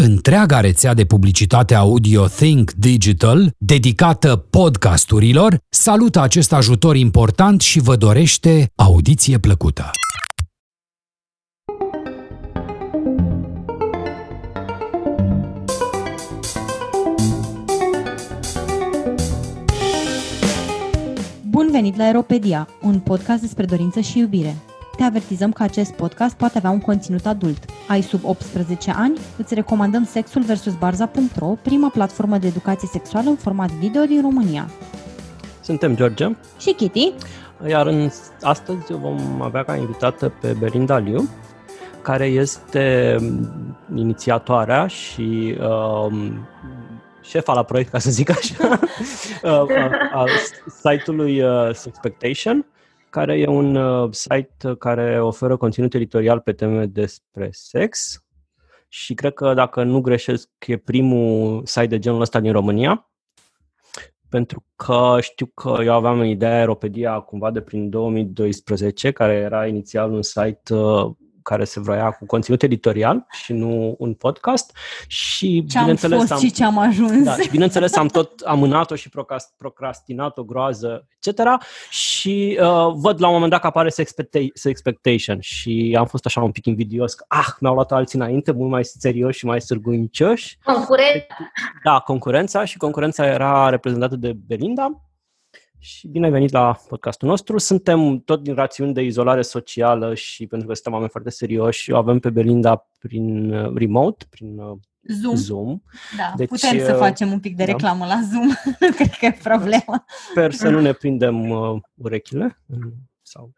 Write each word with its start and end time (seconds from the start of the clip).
Întreaga 0.00 0.60
rețea 0.60 0.94
de 0.94 1.04
publicitate 1.04 1.74
audio 1.74 2.26
Think 2.26 2.70
Digital, 2.72 3.50
dedicată 3.56 4.36
podcasturilor, 4.36 5.58
salută 5.68 6.20
acest 6.20 6.52
ajutor 6.52 6.96
important 6.96 7.60
și 7.60 7.80
vă 7.80 7.96
dorește 7.96 8.70
audiție 8.74 9.38
plăcută. 9.38 9.90
Bun 21.48 21.68
venit 21.70 21.96
la 21.96 22.04
Aeropedia, 22.04 22.68
un 22.82 22.98
podcast 22.98 23.40
despre 23.40 23.64
dorință 23.64 24.00
și 24.00 24.18
iubire. 24.18 24.56
Te 24.98 25.04
avertizăm 25.04 25.52
că 25.52 25.62
acest 25.62 25.92
podcast 25.92 26.36
poate 26.36 26.58
avea 26.58 26.70
un 26.70 26.80
conținut 26.80 27.26
adult. 27.26 27.64
Ai 27.88 28.02
sub 28.02 28.24
18 28.24 28.90
ani? 28.96 29.18
Îți 29.36 29.54
recomandăm 29.54 30.04
Sexul 30.04 30.42
vs. 30.42 30.74
Barza.ro, 30.78 31.46
prima 31.46 31.88
platformă 31.88 32.38
de 32.38 32.46
educație 32.46 32.88
sexuală 32.92 33.28
în 33.28 33.36
format 33.36 33.70
video 33.70 34.04
din 34.04 34.20
România. 34.20 34.68
Suntem 35.60 35.96
George 35.96 36.26
Și 36.60 36.72
Kitty. 36.72 37.12
Iar 37.68 37.86
în, 37.86 38.10
astăzi 38.42 38.92
vom 38.92 39.42
avea 39.42 39.64
ca 39.64 39.76
invitată 39.76 40.32
pe 40.40 40.56
Belinda 40.58 40.98
Liu, 40.98 41.28
care 42.02 42.26
este 42.26 43.16
inițiatoarea 43.94 44.86
și 44.86 45.58
um, 45.60 46.48
șefa 47.22 47.52
la 47.52 47.62
proiect, 47.62 47.90
ca 47.90 47.98
să 47.98 48.10
zic 48.10 48.30
așa, 48.30 48.78
a, 49.42 49.48
a, 50.12 50.22
a 50.22 50.24
site-ului 50.66 51.42
uh, 51.42 51.74
Sexpectation, 51.74 52.66
care 53.10 53.38
e 53.38 53.46
un 53.46 53.74
uh, 53.74 54.12
site 54.12 54.74
care 54.78 55.20
oferă 55.22 55.56
conținut 55.56 55.94
editorial 55.94 56.40
pe 56.40 56.52
teme 56.52 56.86
despre 56.86 57.48
sex 57.52 58.22
și 58.88 59.14
cred 59.14 59.34
că, 59.34 59.54
dacă 59.54 59.82
nu 59.82 60.00
greșesc, 60.00 60.48
e 60.66 60.76
primul 60.76 61.66
site 61.66 61.86
de 61.86 61.98
genul 61.98 62.20
ăsta 62.20 62.40
din 62.40 62.52
România, 62.52 63.10
pentru 64.28 64.64
că 64.76 65.16
știu 65.20 65.46
că 65.46 65.78
eu 65.82 65.92
aveam 65.94 66.22
ideea 66.22 66.56
Aeropedia 66.56 67.20
cumva 67.20 67.50
de 67.50 67.60
prin 67.60 67.90
2012, 67.90 69.10
care 69.10 69.32
era 69.32 69.66
inițial 69.66 70.12
un 70.12 70.22
site 70.22 70.74
uh, 70.74 71.10
care 71.48 71.64
se 71.64 71.80
vroia 71.80 72.10
cu 72.10 72.26
conținut 72.26 72.62
editorial 72.62 73.26
și 73.30 73.52
nu 73.52 73.94
un 73.98 74.14
podcast. 74.14 74.76
Și 75.06 75.64
ce 75.68 75.78
am 75.78 75.96
fost 75.96 76.32
am, 76.32 76.38
și 76.38 76.50
ce 76.50 76.64
am 76.64 76.78
ajuns. 76.78 77.24
Da, 77.24 77.36
și 77.36 77.50
bineînțeles 77.50 77.96
am 77.96 78.06
tot 78.06 78.40
amânat-o 78.40 78.94
și 78.94 79.10
procrastinat-o 79.56 80.44
groază, 80.44 81.08
etc. 81.20 81.40
Și 81.90 82.58
uh, 82.60 82.92
văd 82.94 83.20
la 83.20 83.26
un 83.26 83.32
moment 83.32 83.50
dat 83.50 83.60
că 83.60 83.66
apare 83.66 83.90
Expectation 84.62 85.40
și 85.40 85.96
am 85.98 86.06
fost 86.06 86.26
așa 86.26 86.40
un 86.42 86.50
pic 86.50 86.66
invidios 86.66 87.14
că 87.14 87.24
ah, 87.28 87.48
mi-au 87.60 87.74
luat 87.74 87.92
alții 87.92 88.18
înainte, 88.18 88.52
mult 88.52 88.70
mai 88.70 88.84
serioși 88.84 89.38
și 89.38 89.46
mai 89.46 89.60
sârguincioși. 89.60 90.58
Concurența. 90.64 91.36
Da, 91.84 91.98
concurența 91.98 92.64
și 92.64 92.76
concurența 92.76 93.26
era 93.26 93.68
reprezentată 93.68 94.16
de 94.16 94.32
Belinda 94.46 95.07
și 95.78 96.08
bine 96.08 96.24
ai 96.24 96.32
venit 96.32 96.50
la 96.50 96.76
podcastul 96.88 97.28
nostru. 97.28 97.58
Suntem 97.58 98.18
tot 98.18 98.42
din 98.42 98.54
rațiuni 98.54 98.94
de 98.94 99.02
izolare 99.02 99.42
socială 99.42 100.14
și 100.14 100.46
pentru 100.46 100.68
că 100.68 100.74
suntem 100.74 100.92
oameni 100.92 101.10
foarte 101.10 101.30
serioși, 101.30 101.90
o 101.90 101.96
avem 101.96 102.18
pe 102.18 102.30
Belinda 102.30 102.88
prin 102.98 103.52
uh, 103.52 103.72
remote, 103.74 104.24
prin 104.30 104.58
uh, 104.58 104.78
Zoom. 105.02 105.34
Zoom. 105.34 105.80
Da, 106.16 106.32
deci, 106.36 106.48
putem 106.48 106.78
să 106.78 106.92
uh, 106.92 106.98
facem 106.98 107.32
un 107.32 107.40
pic 107.40 107.56
de 107.56 107.64
da. 107.64 107.72
reclamă 107.72 108.06
la 108.06 108.20
Zoom, 108.30 108.46
nu 108.80 108.90
cred 108.90 109.10
că 109.10 109.26
e 109.26 109.38
problemă. 109.42 110.04
Sper 110.30 110.52
să 110.52 110.68
nu 110.68 110.80
ne 110.80 110.92
prindem 110.92 111.50
uh, 111.50 111.80
urechile. 111.94 112.62
Sau... 113.22 113.52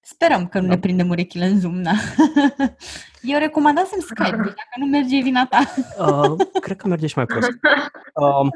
Sperăm 0.00 0.46
că 0.46 0.60
nu 0.60 0.66
da. 0.66 0.74
ne 0.74 0.80
prindem 0.80 1.08
urechile 1.08 1.46
în 1.46 1.60
Zoom, 1.60 1.82
da. 1.82 1.92
Eu 3.22 3.38
recomandasem 3.38 4.00
Skype, 4.00 4.36
deci 4.36 4.54
dacă 4.62 4.76
nu 4.78 4.86
merge, 4.86 5.16
e 5.16 5.22
vina 5.22 5.46
ta. 5.46 5.74
Uh, 5.98 6.46
cred 6.60 6.76
că 6.76 6.88
merge 6.88 7.06
și 7.06 7.16
mai 7.16 7.26
prost. 7.26 7.48
Uh, 8.14 8.48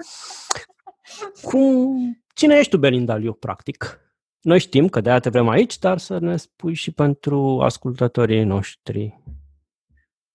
cum 1.42 1.98
Cine 2.36 2.56
ești 2.56 2.70
tu, 2.70 2.76
Belinda 2.76 3.16
Liu, 3.16 3.32
practic? 3.32 4.00
Noi 4.40 4.58
știm 4.58 4.88
că 4.88 5.00
de-aia 5.00 5.18
te 5.18 5.28
vrem 5.28 5.48
aici, 5.48 5.78
dar 5.78 5.98
să 5.98 6.18
ne 6.18 6.36
spui 6.36 6.74
și 6.74 6.92
pentru 6.92 7.60
ascultătorii 7.62 8.44
noștri. 8.44 9.20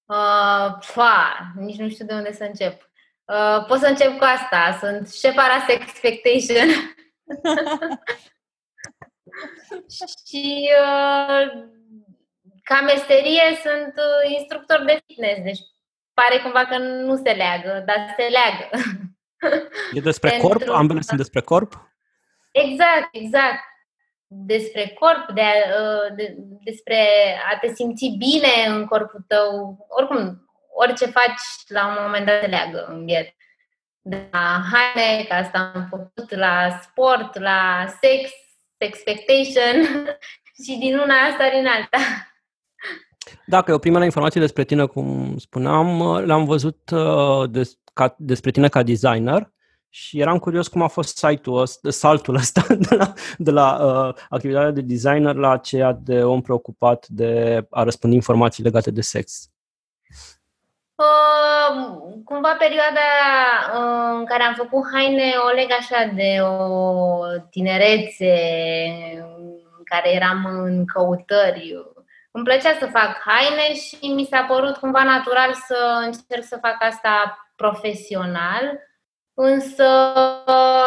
Uh, 0.06 0.78
fa, 0.80 1.52
nici 1.56 1.78
nu 1.78 1.90
știu 1.90 2.06
de 2.06 2.14
unde 2.14 2.34
să 2.34 2.44
încep. 2.44 2.90
Uh, 3.26 3.66
pot 3.68 3.80
să 3.80 3.88
încep 3.88 4.18
cu 4.18 4.24
asta. 4.24 4.78
Sunt 4.80 5.10
șefa 5.10 5.48
la 5.48 5.74
Expectation. 5.74 6.68
și 10.28 10.70
uh, 10.82 11.46
ca 12.64 12.82
meserie 12.82 13.60
sunt 13.64 13.94
uh, 13.96 14.32
instructor 14.38 14.84
de 14.86 15.02
fitness, 15.06 15.42
deci 15.44 15.60
pare 16.14 16.40
cumva 16.44 16.66
că 16.66 16.78
nu 16.78 17.16
se 17.16 17.32
leagă, 17.32 17.84
dar 17.86 18.16
se 18.18 18.28
leagă. 18.28 18.70
E 19.94 20.00
despre 20.00 20.30
Pentru... 20.30 20.48
corp? 20.48 20.70
Ambele 20.70 21.02
sunt 21.02 21.18
despre 21.18 21.42
corp? 21.42 21.91
Exact, 22.52 23.10
exact. 23.12 23.64
Despre 24.28 24.98
corp, 25.00 25.32
de, 25.34 25.42
uh, 25.42 26.16
de, 26.16 26.36
despre 26.64 26.98
a 27.52 27.58
te 27.58 27.74
simți 27.74 28.16
bine 28.18 28.66
în 28.68 28.86
corpul 28.86 29.24
tău. 29.28 29.78
Oricum, 29.90 30.50
orice 30.74 31.06
faci 31.06 31.42
la 31.68 31.88
un 31.88 31.98
moment 32.04 32.26
dat 32.26 32.40
te 32.40 32.48
leagă 32.48 32.86
în 32.90 33.06
viață. 33.06 33.34
De 34.02 34.28
la 34.32 34.62
haine, 34.72 35.24
ca 35.24 35.36
asta 35.36 35.72
am 35.74 35.88
făcut, 35.90 36.36
la 36.36 36.80
sport, 36.82 37.40
la 37.40 37.86
sex, 38.02 38.30
expectation 38.78 39.84
și 40.64 40.78
din 40.80 40.98
una 40.98 41.16
asta 41.16 41.50
din 41.50 41.68
alta. 41.68 41.98
Dacă 43.46 43.72
e 43.72 43.74
o 43.74 43.78
primă 43.80 44.04
informație 44.04 44.42
despre 44.42 44.64
tine, 44.64 44.86
cum 44.86 45.38
spuneam, 45.38 46.18
l-am 46.26 46.46
văzut 46.46 46.90
uh, 46.90 47.50
des, 47.50 47.80
ca, 47.94 48.16
despre 48.18 48.52
tine 48.52 48.68
ca 48.68 48.84
designer 48.84 49.52
și 49.94 50.20
eram 50.20 50.40
curios 50.40 50.68
cum 50.68 50.82
a 50.82 50.88
fost 50.88 51.18
site-ul 51.18 51.62
ăsta, 51.62 51.90
saltul 51.90 52.36
ăsta 52.36 52.62
de 52.90 52.96
la, 52.96 53.14
de 53.38 53.52
la 53.52 53.78
uh, 53.84 54.16
activitatea 54.30 54.72
de 54.72 54.82
designer 54.82 55.36
la 55.36 55.52
aceea 55.52 55.92
de 56.04 56.24
om 56.24 56.42
preocupat 56.42 57.08
de 57.08 57.62
a 57.70 57.84
răspândi 57.84 58.16
informații 58.16 58.64
legate 58.64 58.92
de 58.92 59.02
sex. 59.02 59.50
Uh, 60.96 62.22
cumva 62.24 62.56
perioada 62.56 63.10
uh, 63.76 64.18
în 64.20 64.26
care 64.26 64.44
am 64.44 64.54
făcut 64.54 64.84
haine 64.94 65.34
o 65.50 65.54
leg 65.56 65.72
așa 65.80 66.12
de 66.16 66.38
o 66.42 67.20
tinerețe 67.50 68.34
în 69.78 69.84
care 69.84 70.14
eram 70.14 70.46
în 70.46 70.86
căutări. 70.86 71.76
Îmi 72.32 72.44
plăcea 72.44 72.78
să 72.80 72.86
fac 72.86 73.22
haine 73.26 73.76
și 73.76 74.14
mi 74.14 74.28
s-a 74.30 74.46
părut 74.48 74.78
cumva 74.78 75.04
natural 75.04 75.54
să 75.54 76.02
încerc 76.06 76.44
să 76.44 76.58
fac 76.62 76.76
asta 76.80 77.38
profesional 77.56 78.80
Însă, 79.44 79.84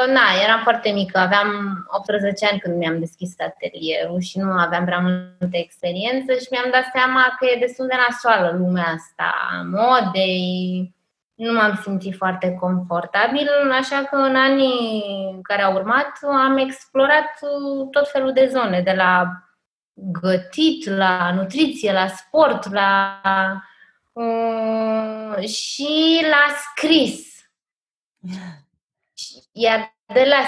na, 0.07 0.27
eram 0.45 0.61
foarte 0.63 0.91
mică, 0.91 1.19
aveam 1.19 1.49
18 1.89 2.47
ani 2.47 2.59
când 2.59 2.77
mi-am 2.77 2.99
deschis 2.99 3.35
atelierul 3.39 4.21
și 4.21 4.39
nu 4.39 4.51
aveam 4.51 4.85
prea 4.85 4.99
multă 4.99 5.57
experiență 5.57 6.33
și 6.33 6.47
mi-am 6.51 6.71
dat 6.71 6.85
seama 6.93 7.35
că 7.39 7.47
e 7.47 7.59
destul 7.59 7.87
de 7.87 7.95
nasoală 8.09 8.57
lumea 8.57 8.85
asta 8.85 9.33
modei, 9.71 10.95
nu 11.35 11.53
m-am 11.53 11.81
simțit 11.83 12.17
foarte 12.17 12.57
confortabil, 12.61 13.49
așa 13.81 14.05
că 14.11 14.17
în 14.17 14.37
anii 14.37 15.39
care 15.43 15.63
au 15.63 15.75
urmat 15.75 16.19
am 16.23 16.57
explorat 16.57 17.39
tot 17.91 18.11
felul 18.11 18.33
de 18.33 18.47
zone, 18.53 18.81
de 18.81 18.93
la 18.97 19.31
gătit, 19.95 20.87
la 20.89 21.33
nutriție, 21.35 21.93
la 21.93 22.07
sport, 22.07 22.73
la 22.73 23.21
uh, 24.13 25.49
și 25.49 26.27
la 26.31 26.55
scris 26.71 27.34
iar 29.53 29.97
de 30.15 30.25
la 30.25 30.43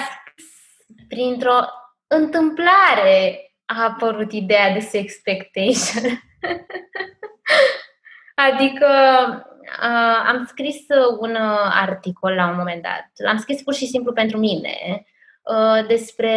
printr-o 1.09 1.59
întâmplare 2.07 3.41
a 3.65 3.85
apărut 3.85 4.33
ideea 4.33 4.73
de 4.73 4.79
sexpectation. 4.79 6.03
adică 8.49 8.89
uh, 9.83 10.25
am 10.27 10.45
scris 10.47 10.77
un 11.19 11.35
articol 11.71 12.33
la 12.33 12.49
un 12.49 12.57
moment 12.57 12.83
dat. 12.83 13.11
L-am 13.15 13.39
scris 13.39 13.63
pur 13.63 13.75
și 13.75 13.87
simplu 13.87 14.13
pentru 14.13 14.39
mine 14.39 15.07
uh, 15.43 15.87
despre 15.87 16.33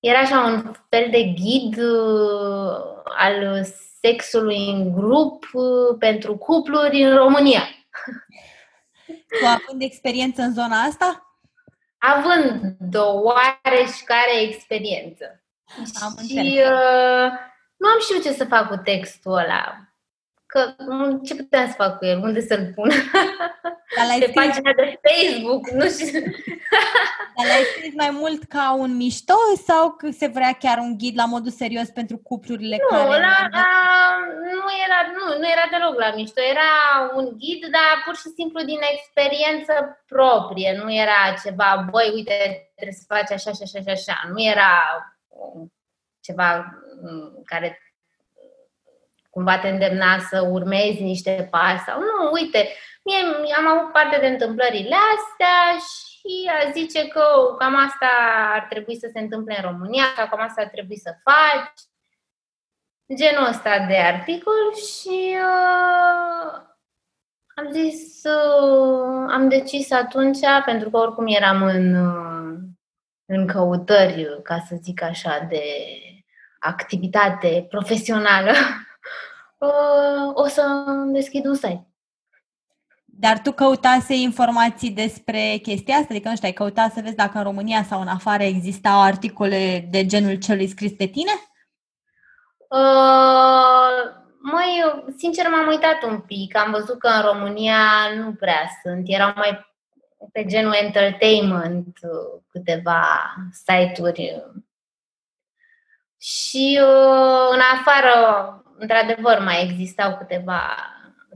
era 0.00 0.18
așa 0.18 0.40
un 0.40 0.72
fel 0.88 1.08
de 1.10 1.22
ghid 1.22 1.78
uh, 1.78 3.02
al 3.04 3.64
sexului 4.00 4.70
în 4.70 4.92
grup 4.92 5.44
uh, 5.52 5.96
pentru 5.98 6.36
cupluri 6.36 7.02
în 7.02 7.16
România. 7.16 7.60
Tu 9.06 9.46
având 9.46 9.82
experiență 9.82 10.42
în 10.42 10.52
zona 10.52 10.80
asta? 10.82 11.26
având 11.98 12.94
o 12.94 13.20
oareșcare 13.20 14.40
experiență. 14.40 15.44
Am 16.02 16.26
și 16.28 16.60
uh, 16.64 17.30
nu 17.76 17.88
am 17.88 18.00
știut 18.00 18.22
ce 18.22 18.32
să 18.32 18.44
fac 18.44 18.68
cu 18.68 18.76
textul 18.76 19.32
ăla 19.32 19.85
că 20.56 20.74
ce 21.24 21.34
puteam 21.34 21.66
să 21.66 21.74
fac 21.76 21.98
cu 21.98 22.04
el, 22.04 22.18
unde 22.18 22.40
să-l 22.40 22.72
pun? 22.74 22.90
Dar 23.96 24.18
Pe 24.24 24.30
pagina 24.34 24.72
de 24.76 25.00
Facebook, 25.06 25.70
nu 25.70 25.88
știu. 25.88 26.20
Dar 27.36 27.46
l-ai 27.46 27.64
scris 27.72 27.94
mai 27.94 28.10
mult 28.12 28.42
ca 28.44 28.74
un 28.78 28.96
mișto 28.96 29.38
sau 29.66 29.90
că 29.90 30.10
se 30.10 30.26
vrea 30.26 30.52
chiar 30.58 30.78
un 30.78 30.98
ghid 30.98 31.16
la 31.16 31.24
modul 31.24 31.50
serios 31.50 31.88
pentru 31.88 32.16
cuplurile 32.18 32.76
nu, 32.80 32.96
care... 32.96 33.08
La, 33.08 33.36
la, 33.58 33.68
nu, 34.60 34.68
era, 34.86 34.98
nu, 35.16 35.24
nu 35.40 35.46
era 35.54 35.66
deloc 35.70 35.94
la 35.98 36.14
mișto, 36.14 36.40
era 36.40 36.70
un 37.14 37.26
ghid, 37.40 37.62
dar 37.76 37.92
pur 38.04 38.16
și 38.16 38.28
simplu 38.38 38.64
din 38.64 38.80
experiență 38.94 39.72
proprie, 40.06 40.80
nu 40.82 40.94
era 40.94 41.20
ceva, 41.44 41.86
băi, 41.90 42.10
uite, 42.14 42.36
trebuie 42.74 43.00
să 43.00 43.04
faci 43.14 43.30
așa 43.30 43.50
și 43.52 43.62
așa 43.62 43.80
și 43.86 43.92
așa, 43.96 44.16
nu 44.32 44.42
era 44.42 44.72
ceva 46.20 46.48
mm, 47.02 47.42
care 47.44 47.85
cumva 49.36 49.58
te 49.58 49.68
îndemna 49.68 50.18
să 50.18 50.48
urmezi 50.50 51.02
niște 51.02 51.48
pași 51.50 51.84
sau 51.86 51.98
nu, 52.00 52.30
uite, 52.32 52.68
mie 53.04 53.54
am 53.56 53.66
avut 53.66 53.92
parte 53.92 54.18
de 54.20 54.26
întâmplările 54.26 54.96
astea 55.16 55.58
și 55.88 56.50
a 56.58 56.70
zice 56.70 57.08
că 57.08 57.24
cam 57.58 57.76
asta 57.76 58.10
ar 58.54 58.66
trebui 58.68 58.96
să 58.96 59.08
se 59.12 59.20
întâmple 59.20 59.54
în 59.56 59.70
România 59.70 60.04
sau 60.16 60.26
cam 60.28 60.40
asta 60.40 60.62
ar 60.62 60.68
trebui 60.68 60.98
să 60.98 61.12
faci. 61.24 61.80
Genul 63.16 63.48
ăsta 63.48 63.86
de 63.88 63.96
articol 63.96 64.74
și 64.74 65.36
uh, 65.50 66.62
am 67.54 67.70
zis, 67.72 68.22
uh, 68.24 69.26
am 69.30 69.48
decis 69.48 69.90
atunci, 69.90 70.38
pentru 70.64 70.90
că 70.90 70.96
oricum 70.96 71.26
eram 71.26 71.62
în, 71.62 71.94
uh, 71.94 72.58
în 73.26 73.46
căutări, 73.46 74.42
ca 74.42 74.64
să 74.68 74.76
zic 74.82 75.02
așa, 75.02 75.46
de 75.48 75.62
activitate 76.58 77.66
profesională 77.68 78.50
uh, 78.50 78.84
o 80.34 80.46
să 80.46 80.62
deschid 81.06 81.46
un 81.46 81.54
site. 81.54 81.86
Dar 83.18 83.40
tu 83.40 83.52
căutase 83.52 84.14
informații 84.14 84.90
despre 84.90 85.58
chestia 85.62 85.94
asta? 85.94 86.06
Adică, 86.10 86.28
nu 86.28 86.34
știu, 86.34 86.48
ai 86.48 86.54
căutat 86.54 86.92
să 86.92 87.00
vezi 87.02 87.14
dacă 87.14 87.38
în 87.38 87.44
România 87.44 87.82
sau 87.82 88.00
în 88.00 88.08
afară 88.08 88.42
existau 88.42 89.02
articole 89.02 89.86
de 89.90 90.06
genul 90.06 90.34
celui 90.34 90.66
scris 90.68 90.92
de 90.92 91.06
tine? 91.06 91.30
Uh, 92.68 94.14
mai, 94.38 95.02
sincer, 95.16 95.48
m-am 95.48 95.66
uitat 95.66 96.02
un 96.02 96.20
pic. 96.20 96.56
Am 96.56 96.70
văzut 96.70 96.98
că 96.98 97.08
în 97.08 97.22
România 97.22 97.78
nu 98.16 98.32
prea 98.32 98.70
sunt. 98.82 99.02
Erau 99.04 99.32
mai 99.36 99.74
pe 100.32 100.44
genul 100.44 100.72
entertainment 100.72 101.98
câteva 102.48 103.34
site-uri. 103.52 104.42
Și 106.18 106.80
uh, 106.82 107.48
în 107.50 107.60
afară 107.74 108.14
într-adevăr, 108.78 109.40
mai 109.44 109.62
existau 109.62 110.16
câteva 110.16 110.60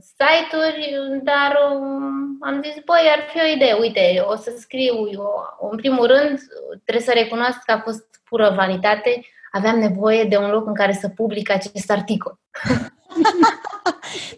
site-uri, 0.01 0.95
dar 1.23 1.57
um, 1.71 2.37
am 2.39 2.61
zis, 2.63 2.83
băi, 2.85 3.11
ar 3.15 3.27
fi 3.31 3.39
o 3.39 3.53
idee, 3.55 3.73
uite, 3.73 4.23
o 4.25 4.35
să 4.35 4.55
scriu 4.59 5.09
eu. 5.11 5.29
În 5.71 5.77
primul 5.77 6.07
rând, 6.07 6.39
trebuie 6.83 7.05
să 7.05 7.11
recunosc 7.13 7.59
că 7.65 7.71
a 7.71 7.79
fost 7.79 8.05
pură 8.29 8.53
vanitate, 8.55 9.21
aveam 9.51 9.79
nevoie 9.79 10.23
de 10.23 10.37
un 10.37 10.49
loc 10.49 10.67
în 10.67 10.73
care 10.73 10.93
să 10.93 11.09
public 11.09 11.49
acest 11.49 11.91
articol. 11.91 12.39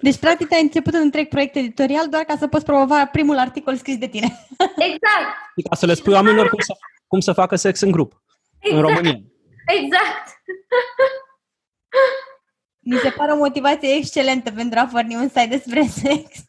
Deci, 0.02 0.18
practic, 0.18 0.54
ai 0.54 0.62
început 0.62 0.94
un 0.94 1.00
întreg 1.00 1.28
proiect 1.28 1.56
editorial 1.56 2.08
doar 2.10 2.24
ca 2.24 2.36
să 2.38 2.48
poți 2.48 2.66
promova 2.66 3.06
primul 3.06 3.38
articol 3.38 3.76
scris 3.76 3.98
de 3.98 4.08
tine. 4.08 4.28
Exact. 4.90 5.28
Ca 5.70 5.76
să 5.76 5.86
le 5.86 5.94
spui 5.94 6.14
oamenilor 6.14 6.50
cum 6.50 6.60
să, 6.60 6.74
cum 7.08 7.20
să 7.20 7.34
facă 7.34 7.56
sex 7.56 7.82
în 7.82 7.92
grup, 7.92 8.22
exact. 8.60 8.76
în 8.76 8.88
România. 8.88 9.20
Exact. 9.66 10.28
Mi 12.84 12.98
se 12.98 13.10
pare 13.10 13.32
o 13.32 13.38
motivație 13.38 13.96
excelentă 13.96 14.52
pentru 14.52 14.80
a 14.80 14.90
porni 14.92 15.16
un 15.16 15.28
site 15.28 15.48
despre 15.50 15.82
sex. 15.82 16.28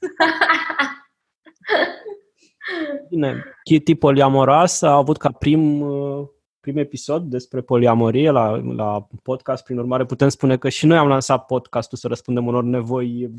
Bine, 3.08 3.44
Kitty 3.62 3.94
poliamoras 3.94 4.82
a 4.82 4.92
avut 4.92 5.16
ca 5.16 5.31
prim, 5.31 5.81
uh, 5.81 6.26
prim 6.60 6.76
episod 6.76 7.22
despre 7.22 7.60
poliamorie 7.60 8.31
la, 8.31 8.60
la 8.76 9.06
podcast, 9.22 9.64
prin 9.64 9.78
urmare 9.78 10.04
putem 10.04 10.28
spune 10.28 10.56
că 10.56 10.69
și 10.69 10.86
noi 10.86 10.96
am 10.96 11.08
lansat 11.08 11.46
podcastul 11.46 11.98
să 11.98 12.08
răspundem 12.08 12.46
unor 12.46 12.62
nevoi 12.62 13.31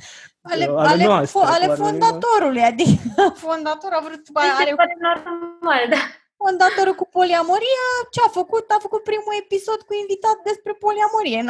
ale, 0.41 0.65
uh, 0.65 0.77
ale, 0.77 0.87
ale, 0.87 1.03
noastre, 1.03 1.39
fo- 1.39 1.47
ale 1.47 1.73
fondatorului, 1.73 2.61
adică 2.61 2.99
fondatorul 3.47 3.97
a 3.97 4.03
vrut... 4.03 4.21
Are... 4.33 4.75
normal, 4.99 5.87
da 5.89 5.97
fondatorul 6.45 6.95
cu 6.95 7.07
poliamoria, 7.17 7.85
ce 8.13 8.19
a 8.27 8.29
făcut? 8.39 8.65
A 8.69 8.85
făcut 8.85 9.03
primul 9.03 9.35
episod 9.43 9.79
cu 9.87 9.93
invitat 9.93 10.37
despre 10.49 10.73
poliamorie. 10.85 11.39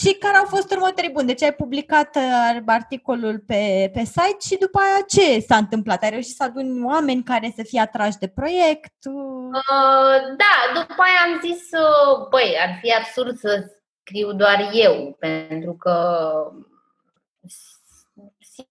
și 0.00 0.12
care 0.12 0.36
au 0.36 0.44
fost 0.44 0.70
următorii 0.70 1.10
buni? 1.10 1.26
Deci 1.26 1.42
ai 1.42 1.52
publicat 1.52 2.16
uh, 2.16 2.56
articolul 2.66 3.42
pe, 3.46 3.90
pe 3.94 4.04
site 4.04 4.46
și 4.48 4.56
după 4.56 4.78
aia 4.78 5.04
ce 5.08 5.40
s-a 5.40 5.56
întâmplat? 5.56 6.02
Ai 6.02 6.10
reușit 6.10 6.34
să 6.34 6.42
aduni 6.42 6.84
oameni 6.84 7.22
care 7.22 7.52
să 7.56 7.62
fie 7.62 7.80
atrași 7.80 8.18
de 8.18 8.28
proiect? 8.28 8.94
Uh, 9.04 10.20
da, 10.42 10.54
după 10.74 11.02
aia 11.06 11.20
am 11.26 11.40
zis, 11.40 11.62
uh, 11.72 12.28
băi, 12.30 12.56
ar 12.60 12.78
fi 12.80 12.92
absurd 12.92 13.38
să 13.38 13.64
scriu 14.00 14.32
doar 14.32 14.70
eu, 14.72 15.16
pentru 15.18 15.72
că 15.72 15.94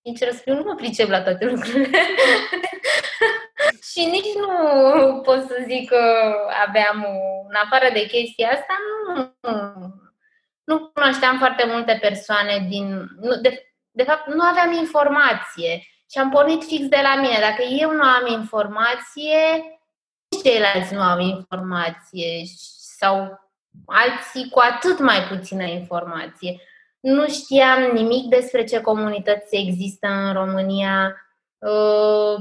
sincer 0.03 0.31
să 0.31 0.41
fiu, 0.43 0.53
nu 0.53 0.63
mă 0.63 0.75
pricep 0.75 1.09
la 1.09 1.21
toate 1.21 1.45
lucrurile. 1.45 1.99
și 3.91 4.05
nici 4.05 4.33
nu 4.35 5.21
pot 5.21 5.47
să 5.47 5.63
zic 5.67 5.89
că 5.89 6.33
aveam, 6.67 7.05
în 7.47 7.55
afară 7.63 7.93
de 7.93 8.05
chestia 8.05 8.49
asta, 8.49 8.75
nu, 9.07 9.33
nu 10.63 10.91
cunoșteam 10.93 11.37
foarte 11.37 11.65
multe 11.67 11.97
persoane 12.01 12.65
din... 12.69 13.07
Nu, 13.21 13.35
de, 13.35 13.75
de 13.91 14.03
fapt, 14.03 14.27
nu 14.27 14.43
aveam 14.43 14.71
informație 14.71 15.83
și 16.11 16.17
am 16.17 16.29
pornit 16.29 16.63
fix 16.63 16.87
de 16.87 16.99
la 17.03 17.15
mine. 17.21 17.37
Dacă 17.39 17.61
eu 17.61 17.91
nu 17.91 18.03
am 18.03 18.27
informație, 18.27 19.63
ceilalți 20.43 20.93
nu 20.93 21.01
au 21.01 21.19
informație 21.19 22.43
sau 22.97 23.39
alții 23.85 24.49
cu 24.49 24.59
atât 24.59 24.99
mai 24.99 25.21
puțină 25.23 25.63
informație 25.63 26.61
nu 27.05 27.27
știam 27.27 27.91
nimic 27.93 28.29
despre 28.29 28.63
ce 28.63 28.81
comunități 28.81 29.55
există 29.55 30.07
în 30.07 30.33
România. 30.33 31.15
Uh, 31.57 32.37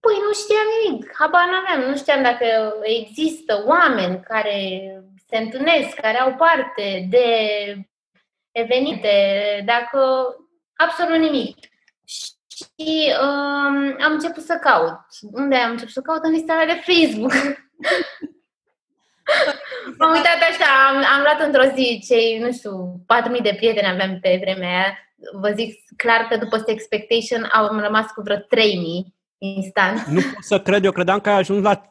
păi 0.00 0.16
nu 0.26 0.32
știam 0.32 0.66
nimic, 0.84 1.14
habar 1.18 1.48
n-aveam, 1.48 1.90
nu 1.90 1.96
știam 1.96 2.22
dacă 2.22 2.74
există 2.82 3.62
oameni 3.66 4.20
care 4.20 4.80
se 5.28 5.36
întâlnesc, 5.36 5.94
care 5.94 6.20
au 6.20 6.34
parte 6.34 7.06
de 7.10 7.26
evenimente, 8.50 9.12
dacă 9.64 10.26
absolut 10.74 11.18
nimic. 11.18 11.56
Și 12.04 13.12
um, 13.20 13.96
am 14.04 14.12
început 14.12 14.42
să 14.42 14.58
caut. 14.60 14.98
Unde 15.32 15.54
am 15.56 15.70
început 15.70 15.92
să 15.92 16.00
caut? 16.00 16.24
În 16.24 16.32
lista 16.32 16.64
de 16.66 16.92
Facebook. 16.92 17.32
M-am 19.98 20.12
uitat 20.16 20.40
așa, 20.50 20.70
am, 20.88 20.96
am 21.14 21.20
luat 21.22 21.40
într-o 21.46 21.74
zi 21.74 22.04
cei, 22.08 22.38
nu 22.38 22.52
știu, 22.52 23.00
4.000 23.36 23.42
de 23.42 23.54
prieteni 23.56 23.92
aveam 23.92 24.18
pe 24.20 24.38
vremea 24.42 24.68
aia. 24.68 24.98
Vă 25.32 25.50
zic 25.56 25.70
clar 25.96 26.26
că 26.28 26.36
după 26.36 26.56
Sex 26.56 26.68
Expectation 26.68 27.48
am 27.52 27.80
rămas 27.80 28.06
cu 28.14 28.22
vreo 28.22 28.36
3.000 28.36 28.44
instant. 29.38 29.98
Nu 30.06 30.20
pot 30.20 30.44
să 30.44 30.60
cred, 30.60 30.84
eu 30.84 30.92
credeam 30.92 31.20
că 31.20 31.28
ai 31.28 31.38
ajuns 31.38 31.62
la 31.62 31.76
5.000 31.80 31.86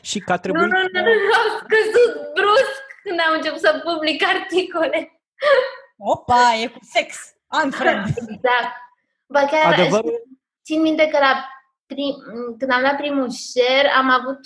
și 0.00 0.18
că 0.18 0.32
a 0.32 0.36
trebuit... 0.36 0.62
Nu, 0.62 0.68
nu, 0.68 0.88
nu, 0.92 1.00
nu, 1.26 1.34
au 1.40 1.48
scăzut 1.62 2.12
brusc 2.34 2.82
când 3.02 3.18
am 3.26 3.32
început 3.36 3.60
să 3.60 3.82
public 3.84 4.22
articole. 4.26 5.20
Opa, 5.96 6.42
e 6.62 6.66
cu 6.66 6.78
sex, 6.94 7.08
unfriend. 7.64 8.06
Exact. 8.06 8.74
Ba 9.26 9.40
chiar 9.50 9.72
Adevărul... 9.72 10.22
țin 10.64 10.80
minte 10.80 11.08
că 11.12 11.18
la 11.18 11.48
prim, 11.86 12.14
când 12.58 12.70
am 12.72 12.82
dat 12.82 12.96
primul 12.96 13.30
share, 13.30 13.88
am 13.88 14.10
avut 14.10 14.40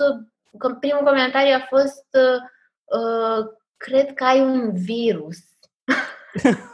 primul 0.80 1.04
comentariu 1.04 1.54
a 1.54 1.66
fost 1.68 2.06
uh, 2.12 3.46
cred 3.76 4.14
că 4.14 4.24
ai 4.24 4.40
un 4.40 4.70
virus. 4.74 5.36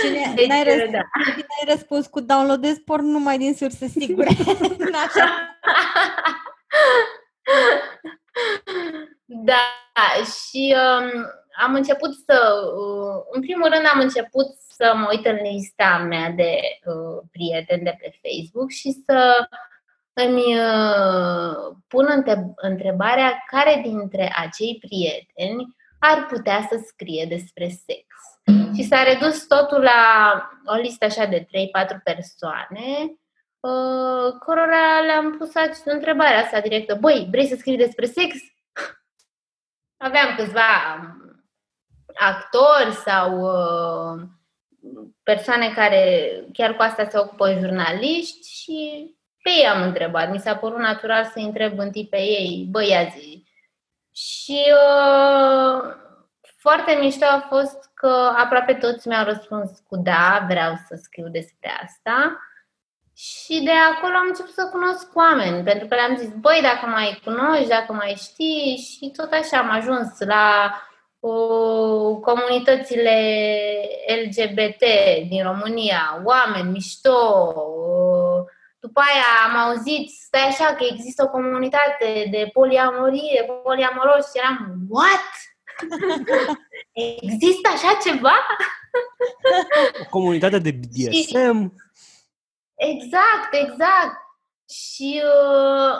Și 0.00 0.08
ne, 0.08 0.32
deci, 0.34 0.46
n-ai, 0.46 0.64
răspuns, 0.64 0.90
da. 0.90 1.00
n-ai 1.24 1.74
răspuns 1.74 2.06
cu 2.06 2.20
downloadez 2.20 2.78
porn 2.78 3.06
numai 3.06 3.38
din 3.38 3.54
surse 3.54 3.86
sigure. 3.86 4.28
da, 9.50 9.62
și 10.22 10.74
um, 10.76 11.10
am 11.58 11.74
început 11.74 12.14
să, 12.14 12.38
uh, 12.76 13.22
în 13.30 13.40
primul 13.40 13.68
rând 13.72 13.86
am 13.92 14.00
început 14.00 14.46
să 14.76 14.92
mă 14.96 15.08
uit 15.10 15.26
în 15.26 15.38
lista 15.42 16.04
mea 16.08 16.30
de 16.30 16.58
uh, 16.84 17.22
prieteni 17.30 17.82
de 17.82 17.96
pe 18.00 18.18
Facebook 18.22 18.70
și 18.70 18.90
să 19.04 19.48
îmi 20.12 20.58
uh, 20.58 21.76
pun 21.88 22.24
întrebarea 22.56 23.44
care 23.46 23.80
dintre 23.84 24.32
acei 24.36 24.78
prieteni 24.80 25.76
ar 25.98 26.26
putea 26.26 26.66
să 26.70 26.80
scrie 26.86 27.26
despre 27.28 27.68
sex. 27.68 28.06
și 28.76 28.82
s-a 28.82 29.02
redus 29.02 29.46
totul 29.46 29.80
la 29.80 30.00
o 30.64 30.74
listă 30.74 31.04
așa 31.04 31.26
de 31.26 31.44
3-4 31.44 31.46
persoane 32.04 33.16
uh, 33.60 34.32
cărora 34.44 35.00
le-am 35.04 35.36
pus 35.38 35.50
întrebarea 35.84 36.38
asta 36.38 36.60
directă. 36.60 36.94
Băi, 36.94 37.26
vrei 37.30 37.46
să 37.46 37.56
scrii 37.56 37.76
despre 37.76 38.06
sex? 38.06 38.34
Aveam 40.06 40.34
câțiva 40.36 40.62
actori 42.16 42.92
sau 42.92 43.40
uh, 43.40 44.22
persoane 45.22 45.72
care 45.74 46.30
chiar 46.52 46.76
cu 46.76 46.82
asta 46.82 47.08
se 47.08 47.18
ocupă 47.18 47.52
jurnaliști 47.52 48.48
și 48.48 49.10
pe 49.42 49.50
ei 49.50 49.66
am 49.66 49.82
întrebat. 49.82 50.30
Mi 50.30 50.38
s-a 50.38 50.56
părut 50.56 50.78
natural 50.78 51.24
să 51.24 51.38
întreb 51.38 51.78
întâi 51.78 52.06
pe 52.10 52.18
ei, 52.18 52.66
băiații. 52.70 53.48
Și 54.14 54.60
uh, 54.72 55.94
foarte 56.58 56.98
mișto 57.00 57.24
a 57.24 57.46
fost 57.48 57.90
că 57.94 58.32
aproape 58.36 58.74
toți 58.74 59.08
mi-au 59.08 59.24
răspuns 59.24 59.70
cu 59.88 59.96
da, 59.96 60.44
vreau 60.48 60.74
să 60.88 60.98
scriu 61.02 61.28
despre 61.28 61.70
asta. 61.82 62.40
Și 63.14 63.62
de 63.62 63.70
acolo 63.70 64.14
am 64.14 64.26
început 64.28 64.52
să 64.52 64.68
cunosc 64.72 65.16
oameni, 65.16 65.64
pentru 65.64 65.86
că 65.86 65.94
le-am 65.94 66.16
zis, 66.16 66.28
băi, 66.28 66.60
dacă 66.62 66.86
mai 66.86 67.20
cunoști, 67.24 67.68
dacă 67.68 67.92
mai 67.92 68.14
știi, 68.16 68.76
și 68.76 69.10
tot 69.16 69.32
așa 69.32 69.58
am 69.58 69.70
ajuns 69.70 70.18
la 70.18 70.70
uh, 70.72 70.95
comunitățile 72.20 73.16
LGBT 74.24 74.82
din 75.28 75.42
România, 75.42 76.22
oameni 76.24 76.70
mișto. 76.70 77.52
Uh, 77.56 78.54
după 78.78 79.00
aia 79.00 79.30
am 79.46 79.68
auzit, 79.68 80.10
stai 80.10 80.42
așa, 80.42 80.74
că 80.74 80.84
există 80.90 81.22
o 81.22 81.28
comunitate 81.28 82.28
de 82.30 82.50
poliamorie, 82.52 83.60
poliamoroși 83.62 84.30
și 84.32 84.38
eram, 84.38 84.76
what? 84.88 85.30
Există 87.20 87.68
așa 87.68 87.98
ceva? 88.04 88.34
O 90.00 90.08
comunitate 90.10 90.58
de 90.58 90.70
BDSM? 90.70 91.74
Exact, 92.74 93.50
exact. 93.50 94.16
Și 94.68 95.22
uh, 95.24 95.94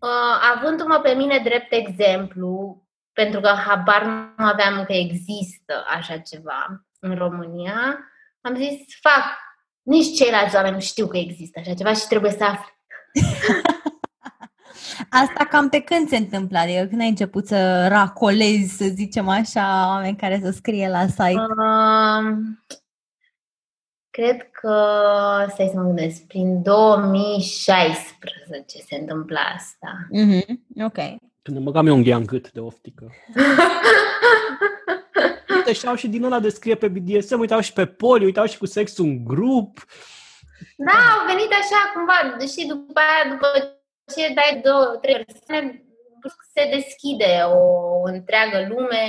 uh, 0.00 0.52
avându-mă 0.54 1.00
pe 1.00 1.12
mine 1.12 1.40
drept 1.44 1.72
exemplu, 1.72 2.83
pentru 3.14 3.40
că 3.40 3.48
habar 3.48 4.02
nu 4.36 4.44
aveam 4.44 4.84
că 4.84 4.92
există 4.92 5.84
așa 5.96 6.18
ceva 6.18 6.84
în 7.00 7.14
România, 7.14 7.98
am 8.40 8.54
zis, 8.54 8.98
fac, 9.00 9.24
nici 9.82 10.16
ceilalți 10.16 10.54
oameni 10.54 10.74
nu 10.74 10.80
știu 10.80 11.06
că 11.06 11.16
există 11.16 11.60
așa 11.60 11.74
ceva 11.74 11.92
și 11.92 12.06
trebuie 12.06 12.30
să 12.30 12.44
afle. 12.44 12.78
Asta 15.08 15.44
cam 15.44 15.68
pe 15.68 15.80
când 15.80 16.08
se 16.08 16.16
întâmplă? 16.16 16.58
Adică 16.58 16.84
când 16.84 17.00
ai 17.00 17.08
început 17.08 17.46
să 17.46 17.88
racolezi, 17.88 18.76
să 18.76 18.84
zicem 18.84 19.28
așa, 19.28 19.88
oameni 19.88 20.16
care 20.16 20.40
să 20.42 20.50
scrie 20.50 20.88
la 20.88 21.06
site? 21.06 21.34
Uh, 21.34 22.36
cred 24.10 24.50
că, 24.50 24.76
stai 25.50 25.70
să 25.72 25.76
mă 25.76 25.82
gândesc, 25.82 26.26
prin 26.26 26.62
2016 26.62 28.78
se 28.86 28.96
întâmplă 28.96 29.38
asta. 29.54 30.08
Mm-hmm. 30.16 30.46
Ok. 30.84 30.98
Când 31.44 31.56
îmi 31.56 31.66
băgam 31.66 31.86
eu 31.86 31.96
un 31.96 32.04
în 32.06 32.24
cât 32.24 32.50
de 32.50 32.60
oftică. 32.60 33.10
Uite, 35.56 35.72
și 35.72 35.86
și 35.96 36.08
din 36.08 36.24
ăla 36.24 36.40
de 36.40 36.48
scrie 36.48 36.74
pe 36.74 36.88
BDSM, 36.88 37.38
uitau 37.38 37.60
și 37.60 37.72
pe 37.72 37.86
poli, 37.86 38.24
uitau 38.24 38.46
și 38.46 38.58
cu 38.58 38.66
sexul 38.66 39.04
în 39.04 39.24
grup. 39.24 39.84
Da, 40.76 40.92
au 40.92 41.26
venit 41.26 41.50
așa 41.50 41.92
cumva, 41.94 42.46
și 42.46 42.66
după 42.66 43.00
aia, 43.00 43.32
după 43.32 43.46
ce 44.14 44.34
dai 44.34 44.60
două, 44.64 44.98
trei 45.02 45.24
persoane, 45.24 45.84
se 46.54 46.70
deschide 46.74 47.42
o 47.44 48.02
întreagă 48.04 48.66
lume 48.68 49.04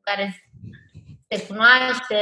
care 0.00 0.44
se 1.28 1.46
cunoaște, 1.46 2.18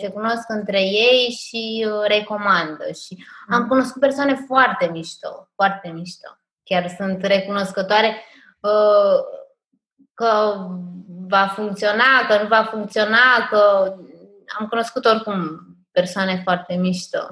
se 0.00 0.08
cunosc 0.08 0.44
între 0.48 0.80
ei 0.80 1.30
și 1.30 1.86
uh, 1.88 2.06
recomandă. 2.06 2.84
Și 3.04 3.24
am 3.48 3.60
mm. 3.62 3.68
cunoscut 3.68 4.00
persoane 4.00 4.34
foarte 4.46 4.88
mișto, 4.92 5.48
foarte 5.54 5.88
mișto. 5.88 6.28
Chiar 6.62 6.94
sunt 6.98 7.24
recunoscătoare 7.24 8.08
uh, 8.08 8.35
că 10.14 10.54
va 11.28 11.52
funcționa, 11.54 12.26
că 12.28 12.42
nu 12.42 12.48
va 12.48 12.68
funcționa, 12.70 13.48
că 13.50 13.92
am 14.58 14.66
cunoscut 14.66 15.04
oricum 15.04 15.60
persoane 15.90 16.40
foarte 16.44 16.74
mișto 16.74 17.28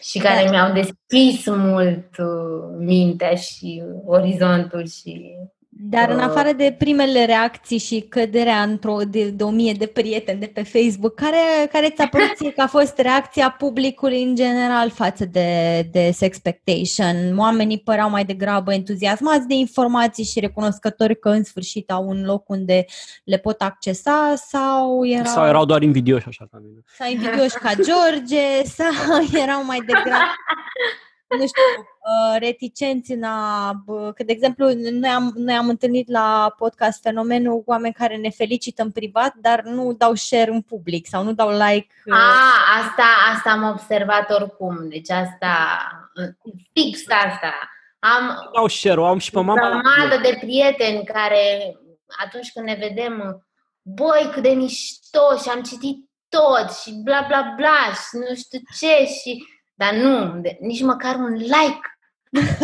și 0.00 0.18
care 0.18 0.44
da. 0.44 0.50
mi-au 0.50 0.72
deschis 0.72 1.46
mult 1.46 2.18
uh, 2.18 2.76
mintea 2.78 3.34
și 3.34 3.82
orizontul 4.04 4.86
și 4.86 5.36
dar 5.78 6.10
în 6.10 6.16
uh. 6.16 6.22
afară 6.22 6.52
de 6.52 6.74
primele 6.78 7.24
reacții 7.24 7.78
și 7.78 8.00
căderea 8.08 8.62
într-o 8.62 8.98
de, 9.08 9.30
de 9.30 9.42
o 9.42 9.50
mie 9.50 9.72
de 9.72 9.86
prieteni 9.86 10.40
de 10.40 10.46
pe 10.46 10.62
Facebook, 10.62 11.14
care, 11.14 11.68
care 11.72 11.90
ți-a 11.90 12.08
părut 12.08 12.32
ție 12.36 12.52
că 12.52 12.60
a 12.60 12.66
fost 12.66 12.98
reacția 12.98 13.50
publicului 13.50 14.22
în 14.22 14.34
general 14.34 14.90
față 14.90 15.24
de, 15.24 15.80
de 15.92 16.10
Sexpectation? 16.10 17.38
Oamenii 17.38 17.78
păreau 17.78 18.10
mai 18.10 18.24
degrabă 18.24 18.72
entuziasmați 18.72 19.46
de 19.46 19.54
informații 19.54 20.24
și 20.24 20.40
recunoscători 20.40 21.18
că 21.18 21.28
în 21.28 21.44
sfârșit 21.44 21.90
au 21.90 22.08
un 22.08 22.24
loc 22.24 22.48
unde 22.48 22.84
le 23.24 23.38
pot 23.38 23.60
accesa 23.60 24.34
sau 24.36 25.06
erau... 25.06 25.32
Sau 25.32 25.46
erau 25.46 25.64
doar 25.64 25.82
invidioși 25.82 26.26
așa 26.28 26.46
ca 26.50 26.58
mine. 26.62 26.80
Sau 26.98 27.10
invidioși 27.10 27.58
ca 27.58 27.72
George 27.74 28.62
sau 28.64 29.22
erau 29.42 29.64
mai 29.64 29.78
degrabă 29.86 30.34
nu 31.28 31.46
știu, 31.46 31.62
uh, 31.78 32.38
reticenți 32.38 33.12
în 33.12 33.22
a... 33.22 33.70
Că, 34.14 34.24
de 34.24 34.32
exemplu, 34.32 34.72
noi 34.90 35.10
am, 35.10 35.32
noi 35.34 35.54
am 35.54 35.68
întâlnit 35.68 36.10
la 36.10 36.54
podcast 36.58 37.02
fenomenul 37.02 37.62
oameni 37.66 37.94
care 37.94 38.16
ne 38.16 38.30
felicită 38.30 38.82
în 38.82 38.90
privat, 38.90 39.34
dar 39.34 39.62
nu 39.62 39.92
dau 39.92 40.14
share 40.14 40.50
în 40.50 40.60
public 40.60 41.06
sau 41.06 41.22
nu 41.22 41.32
dau 41.32 41.48
like. 41.48 41.86
Uh, 42.04 42.14
a, 42.14 42.52
asta, 42.82 43.04
asta 43.34 43.50
am 43.50 43.62
observat 43.62 44.30
oricum. 44.30 44.88
Deci 44.88 45.10
asta, 45.10 45.78
fix 46.72 47.00
asta. 47.08 47.70
Am 47.98 48.50
dau 48.54 48.68
share 48.68 49.00
am 49.00 49.18
și 49.18 49.30
pe 49.30 49.40
mama. 49.40 49.80
O 50.12 50.20
de 50.22 50.36
prieteni 50.40 51.04
care 51.04 51.76
atunci 52.24 52.52
când 52.52 52.66
ne 52.66 52.76
vedem, 52.80 53.46
băi, 53.82 54.30
cât 54.32 54.42
de 54.42 54.48
mișto 54.48 55.36
și 55.42 55.48
am 55.48 55.62
citit 55.62 56.08
tot 56.28 56.76
și 56.82 56.90
bla 57.04 57.24
bla 57.28 57.54
bla 57.56 57.92
și 57.92 58.28
nu 58.28 58.34
știu 58.34 58.60
ce 58.78 59.04
și 59.04 59.44
dar 59.76 59.94
nu, 59.94 60.40
de, 60.40 60.56
nici 60.60 60.82
măcar 60.82 61.14
un 61.14 61.32
like. 61.32 61.98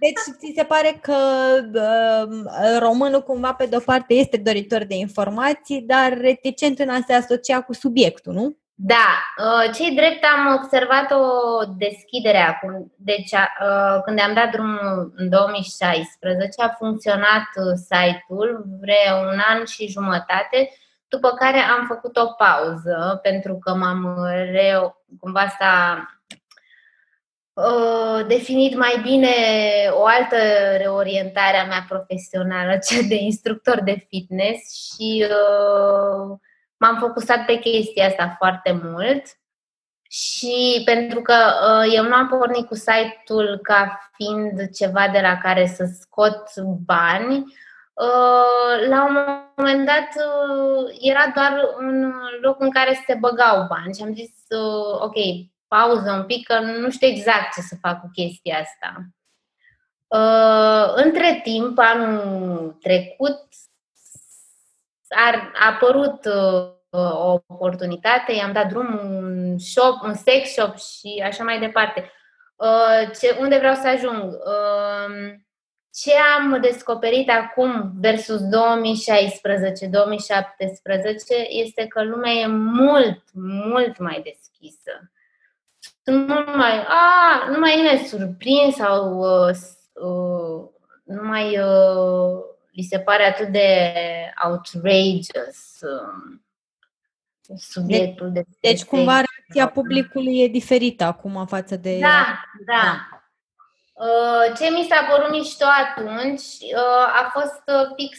Deci 0.00 0.36
ți 0.38 0.52
se 0.56 0.64
pare 0.64 0.98
că 1.02 1.16
uh, 1.74 2.78
românul 2.78 3.22
cumva 3.22 3.52
pe 3.52 3.66
de-o 3.66 3.78
parte 3.78 4.14
este 4.14 4.36
doritor 4.36 4.84
de 4.84 4.94
informații, 4.94 5.82
dar 5.82 6.18
reticent 6.18 6.78
în 6.78 6.88
a 6.88 7.00
se 7.06 7.12
asocia 7.12 7.60
cu 7.60 7.72
subiectul, 7.72 8.32
nu? 8.32 8.56
Da, 8.82 9.22
uh, 9.36 9.74
cei 9.74 9.94
drept 9.94 10.24
am 10.24 10.60
observat 10.62 11.10
o 11.10 11.24
deschidere 11.76 12.38
acum. 12.38 12.92
Deci, 12.96 13.32
uh, 13.32 14.02
când 14.04 14.20
am 14.20 14.34
dat 14.34 14.50
drumul 14.50 15.12
în 15.16 15.28
2016, 15.28 16.62
a 16.62 16.68
funcționat 16.78 17.48
uh, 17.54 17.72
site-ul 17.74 18.64
vreo 18.80 19.16
un 19.32 19.38
an 19.48 19.64
și 19.64 19.88
jumătate 19.88 20.70
după 21.10 21.30
care 21.30 21.58
am 21.58 21.86
făcut 21.86 22.16
o 22.16 22.26
pauză 22.26 23.18
pentru 23.22 23.58
că 23.58 23.74
m-am 23.74 24.24
re, 24.50 24.94
cumva 25.20 25.54
s-a 25.58 26.04
uh, 27.52 28.26
definit 28.26 28.76
mai 28.76 29.00
bine 29.02 29.34
o 29.90 30.04
altă 30.04 30.36
reorientare 30.76 31.56
a 31.56 31.66
mea 31.66 31.84
profesională, 31.88 32.78
cea 32.86 33.00
de 33.08 33.14
instructor 33.14 33.80
de 33.80 34.06
fitness 34.08 34.92
și 34.94 35.26
uh, 35.28 36.38
m-am 36.76 36.96
focusat 36.98 37.44
pe 37.44 37.58
chestia 37.58 38.06
asta 38.06 38.34
foarte 38.38 38.80
mult. 38.82 39.22
Și 40.08 40.82
pentru 40.84 41.20
că 41.20 41.34
uh, 41.34 41.94
eu 41.94 42.04
nu 42.04 42.14
am 42.14 42.28
pornit 42.28 42.66
cu 42.66 42.74
site-ul 42.74 43.58
ca 43.62 44.10
fiind 44.14 44.70
ceva 44.70 45.08
de 45.12 45.20
la 45.20 45.38
care 45.38 45.66
să 45.66 45.84
scot 46.00 46.42
bani, 46.84 47.36
Uh, 47.36 47.52
la 48.88 49.04
un 49.04 49.40
moment 49.56 49.86
dat 49.86 50.24
uh, 50.24 50.96
era 51.00 51.32
doar 51.34 51.74
un 51.78 52.14
loc 52.40 52.60
în 52.60 52.70
care 52.70 53.02
se 53.06 53.14
băgau 53.14 53.66
bani 53.68 53.94
și 53.94 54.02
am 54.02 54.14
zis, 54.14 54.30
uh, 54.48 55.00
ok, 55.00 55.14
pauză 55.68 56.12
un 56.12 56.24
pic, 56.24 56.46
că 56.46 56.58
nu 56.58 56.90
știu 56.90 57.08
exact 57.08 57.54
ce 57.54 57.60
să 57.60 57.76
fac 57.80 58.00
cu 58.00 58.10
chestia 58.12 58.58
asta. 58.58 58.94
Între 60.94 61.40
timp, 61.42 61.78
anul 61.78 62.78
trecut, 62.82 63.48
a 65.08 65.50
apărut 65.68 66.26
o 66.90 67.38
oportunitate, 67.46 68.32
i-am 68.32 68.52
dat 68.52 68.68
drum 68.68 69.00
un 69.02 69.58
shop, 69.58 70.02
un 70.02 70.14
sex 70.14 70.52
shop 70.52 70.76
și 70.76 71.22
așa 71.24 71.44
mai 71.44 71.58
departe. 71.58 72.12
Ce, 73.20 73.36
unde 73.40 73.58
vreau 73.58 73.74
să 73.74 73.88
ajung? 73.88 74.34
Ce 75.94 76.12
am 76.38 76.60
descoperit 76.60 77.30
acum 77.30 77.92
versus 77.94 78.40
2016-2017 78.40 78.44
este 81.48 81.86
că 81.86 82.02
lumea 82.02 82.32
e 82.32 82.46
mult, 82.46 83.22
mult 83.32 83.98
mai 83.98 84.22
deschisă. 84.24 85.10
Sunt 86.04 86.28
mult 86.28 86.56
mai, 86.56 86.84
a, 86.86 87.48
nu 87.50 87.58
mai 87.58 87.94
e 87.94 88.06
surprins 88.06 88.74
sau 88.74 89.18
uh, 89.18 89.56
uh, 89.92 90.68
nu 91.04 91.22
mai 91.22 91.58
uh, 91.58 92.38
vi 92.72 92.82
se 92.82 92.98
pare 92.98 93.24
atât 93.24 93.48
de 93.48 93.92
outrageous 94.44 95.78
um, 95.80 96.44
subiectul 97.56 98.32
de, 98.32 98.40
de 98.40 98.46
Deci 98.60 98.84
cumva 98.84 99.12
reacția 99.12 99.68
publicului 99.68 100.42
e 100.42 100.48
diferită 100.48 101.04
acum 101.04 101.46
față 101.46 101.76
de... 101.76 101.98
Da, 101.98 102.44
da. 102.66 103.08
Uh, 103.12 103.19
ce 104.56 104.70
mi 104.70 104.86
s-a 104.90 105.06
părut 105.10 105.30
mișto 105.30 105.64
atunci 105.64 106.42
uh, 106.74 107.22
a 107.22 107.30
fost 107.32 107.62
uh, 107.66 107.90
fix 107.96 108.18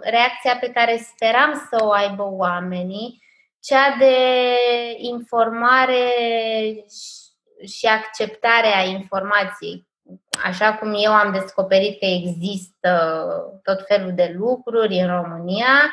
reacția 0.00 0.56
pe 0.60 0.70
care 0.70 1.08
speram 1.12 1.68
să 1.70 1.84
o 1.84 1.90
aibă 1.90 2.28
oamenii, 2.30 3.22
cea 3.60 3.96
de 3.98 4.16
informare 4.96 6.12
și 7.66 7.86
acceptare 7.86 8.76
a 8.76 8.82
informației. 8.82 9.86
Așa 10.44 10.74
cum 10.74 10.94
eu 10.96 11.12
am 11.12 11.32
descoperit 11.32 11.98
că 11.98 12.06
există 12.06 13.18
tot 13.62 13.86
felul 13.86 14.12
de 14.14 14.34
lucruri 14.36 14.94
în 14.94 15.06
România, 15.06 15.92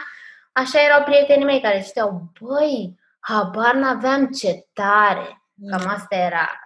așa 0.52 0.82
erau 0.82 1.04
prietenii 1.04 1.46
mei 1.46 1.62
care 1.62 1.82
știau, 1.82 2.22
băi, 2.40 3.00
habar 3.20 3.74
n-aveam 3.74 4.28
ce 4.28 4.66
tare. 4.74 5.44
Cam 5.70 5.88
asta 5.88 6.16
era. 6.16 6.61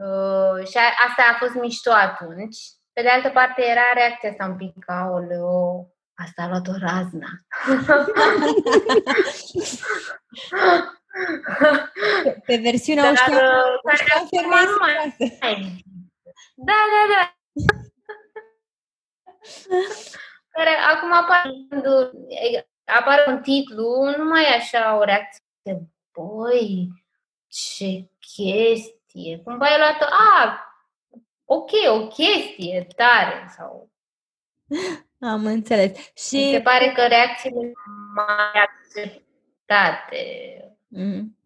Uh, 0.00 0.64
și 0.66 0.76
a, 0.76 0.80
asta 1.08 1.22
a 1.32 1.36
fost 1.38 1.54
mișto 1.54 1.92
atunci. 1.92 2.56
Pe 2.92 3.02
de 3.02 3.08
altă 3.08 3.28
parte 3.28 3.64
era 3.64 3.92
reacția 3.94 4.30
asta 4.30 4.44
un 4.44 4.56
pic, 4.56 4.84
aoleu, 4.86 5.94
asta 6.14 6.42
a 6.42 6.48
luat 6.48 6.66
o 6.68 6.72
razna. 6.78 7.28
Pe 12.46 12.56
versiunea 12.56 13.02
Dar, 13.02 13.12
o 13.12 13.16
știam, 13.16 13.38
o 13.82 13.90
știam 13.94 14.28
nu 14.42 14.48
mai, 14.80 15.16
Da, 16.54 16.78
da, 16.92 17.02
da. 17.12 17.34
care 20.50 20.70
acum 20.94 21.12
apare, 21.12 21.50
apare 22.84 23.24
un 23.26 23.42
titlu, 23.42 24.14
nu 24.16 24.24
mai 24.24 24.42
e 24.42 24.54
așa 24.54 24.96
o 24.96 25.04
reacție. 25.04 25.42
Băi, 26.12 26.88
ce 27.48 28.08
chestie! 28.18 28.99
Cumva 29.44 29.66
e 29.66 29.78
luată, 29.78 30.08
a, 30.10 30.64
ok, 31.44 31.70
o 31.88 32.06
chestie 32.06 32.86
tare 32.96 33.52
sau... 33.56 33.90
Am 35.32 35.46
înțeles. 35.46 36.12
Și... 36.14 36.36
Mi 36.36 36.52
se 36.52 36.60
pare 36.60 36.92
că 36.92 37.06
reacțiile 37.06 37.72
mai 38.14 38.62
acceptate. 38.62 40.24
Mm. 40.88 41.38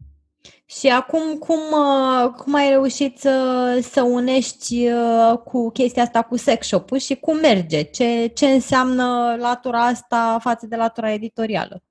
Și 0.65 0.87
acum, 0.87 1.37
cum, 1.37 1.59
uh, 1.71 2.31
cum 2.37 2.53
ai 2.53 2.69
reușit 2.69 3.19
să, 3.19 3.79
să 3.81 4.01
unești 4.01 4.91
uh, 4.91 5.37
cu 5.37 5.71
chestia 5.71 6.03
asta 6.03 6.23
cu 6.23 6.35
sex 6.35 6.67
shop 6.67 6.97
și 6.97 7.15
cum 7.15 7.37
merge? 7.37 7.81
Ce, 7.83 8.27
ce 8.27 8.45
înseamnă 8.45 9.35
latura 9.39 9.85
asta 9.85 10.37
față 10.39 10.65
de 10.65 10.75
latura 10.75 11.11
editorială? 11.11 11.83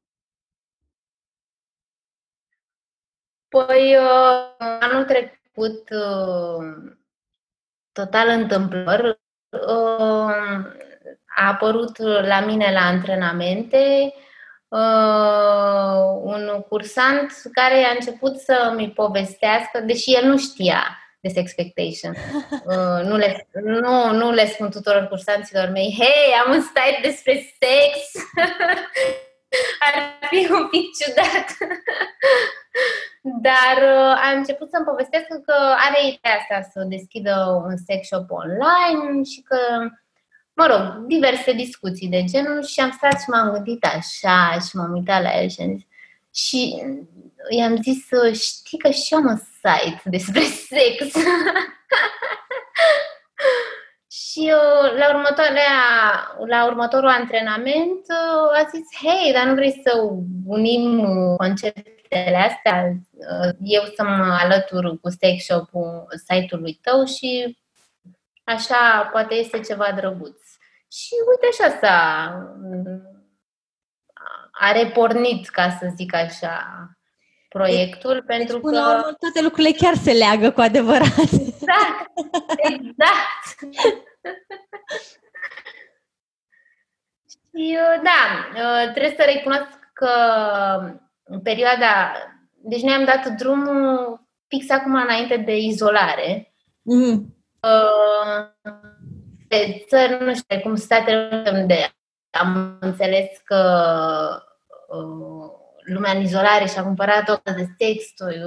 Păi, 3.49 3.97
uh, 3.97 4.55
anul 4.81 5.05
trecut, 5.05 5.44
total 7.93 8.29
întâmplător, 8.29 9.21
a 11.37 11.49
apărut 11.49 11.99
la 12.27 12.41
mine 12.41 12.73
la 12.73 12.81
antrenamente 12.81 14.15
uh, 14.69 16.21
un 16.23 16.65
cursant 16.69 17.33
care 17.53 17.85
a 17.85 17.91
început 17.91 18.37
să 18.37 18.73
mi 18.77 18.91
povestească, 18.91 19.81
deși 19.81 20.15
el 20.15 20.29
nu 20.29 20.39
știa 20.39 20.99
de 21.21 21.33
expectation. 21.35 22.15
Uh, 22.65 23.05
nu, 23.05 23.17
le, 23.17 23.49
nu, 23.63 24.13
nu 24.13 24.31
le 24.31 24.47
spun 24.47 24.71
tuturor 24.71 25.07
cursanților 25.07 25.69
mei, 25.69 25.97
hei, 25.99 26.35
am 26.45 26.53
un 26.53 26.61
site 26.61 26.99
despre 27.03 27.33
sex. 27.33 28.25
Ar 29.87 30.19
fi 30.31 30.49
un 30.51 30.69
pic 30.69 30.87
ciudat. 30.99 31.47
Dar 33.21 33.77
uh, 33.83 34.15
a 34.27 34.31
început 34.37 34.71
să-mi 34.71 34.85
povestească 34.85 35.43
că 35.47 35.55
are 35.87 35.99
ideea 36.07 36.37
asta 36.41 36.69
să 36.73 36.87
deschidă 36.89 37.63
un 37.67 37.77
sex 37.77 38.07
shop 38.07 38.31
online 38.31 39.23
și 39.23 39.41
că 39.43 39.59
mă 40.55 40.67
rog, 40.67 41.07
diverse 41.07 41.53
discuții 41.53 42.09
de 42.09 42.25
genul 42.25 42.65
și 42.65 42.81
am 42.81 42.91
stat 42.91 43.21
și 43.21 43.29
m-am 43.29 43.53
gândit 43.53 43.85
așa 43.85 44.59
și 44.69 44.77
m-am 44.77 44.93
uitat 44.93 45.23
la 45.23 45.41
el 45.41 45.49
și 45.49 45.61
am 45.61 45.77
zis, 45.77 45.87
și 46.33 46.83
i-am 47.49 47.77
zis, 47.83 48.07
știi 48.43 48.79
că 48.79 48.91
și 48.91 49.15
eu 49.15 49.19
am 49.19 49.27
un 49.27 49.37
site 49.37 50.03
despre 50.05 50.41
sex. 50.41 51.15
și 54.35 54.53
la, 54.99 55.09
următoarea, 55.15 55.73
la 56.47 56.67
următorul 56.67 57.09
antrenament 57.09 58.07
a 58.55 58.69
zis, 58.71 58.87
hei, 59.03 59.33
dar 59.33 59.47
nu 59.47 59.55
vrei 59.55 59.81
să 59.85 59.91
unim 60.47 61.07
conceptele 61.37 62.37
astea? 62.37 62.95
Eu 63.61 63.83
să 63.97 64.03
mă 64.03 64.37
alătur 64.41 65.01
cu 65.01 65.09
sex 65.09 65.45
shop-ul 65.45 66.07
site-ului 66.27 66.79
tău 66.83 67.05
și 67.05 67.59
așa 68.45 69.09
poate 69.13 69.35
este 69.35 69.61
ceva 69.61 69.93
drăguț. 69.97 70.41
Și 70.93 71.15
uite 71.29 71.47
așa 71.51 71.79
s-a 71.81 72.29
a 74.51 74.73
repornit, 74.73 75.49
ca 75.49 75.77
să 75.81 75.93
zic 75.97 76.15
așa, 76.15 76.89
proiectul, 77.49 78.15
deci, 78.15 78.25
pentru 78.27 78.61
până 78.61 78.81
că... 78.81 78.91
Urmă, 78.91 79.03
toate 79.03 79.43
lucrurile 79.43 79.73
chiar 79.77 79.95
se 79.95 80.13
leagă 80.13 80.51
cu 80.51 80.61
adevărat. 80.61 81.33
Exact, 81.33 82.11
exact. 82.57 83.75
Și 87.29 87.64
da, 88.03 88.51
trebuie 88.93 89.15
să 89.17 89.23
recunosc 89.35 89.79
că 89.93 90.11
în 91.23 91.41
perioada... 91.41 92.13
Deci 92.67 92.83
noi 92.83 92.95
am 92.95 93.05
dat 93.05 93.27
drumul 93.27 94.21
fix 94.49 94.71
acum 94.71 94.95
înainte 94.95 95.37
de 95.37 95.57
izolare. 95.57 96.55
Mm. 96.83 97.37
Uh, 97.61 98.47
de 99.49 99.85
țări, 99.89 100.25
nu 100.25 100.35
știu, 100.35 100.61
cum 100.61 100.75
Statele 100.75 101.51
Unite, 101.53 101.95
am 102.31 102.77
înțeles 102.81 103.29
că 103.45 103.63
uh, 104.89 105.51
lumea 105.85 106.13
în 106.13 106.21
izolare 106.21 106.67
și-a 106.67 106.83
cumpărat 106.83 107.29
o 107.29 107.53
de 107.53 107.67
texturi, 107.77 108.43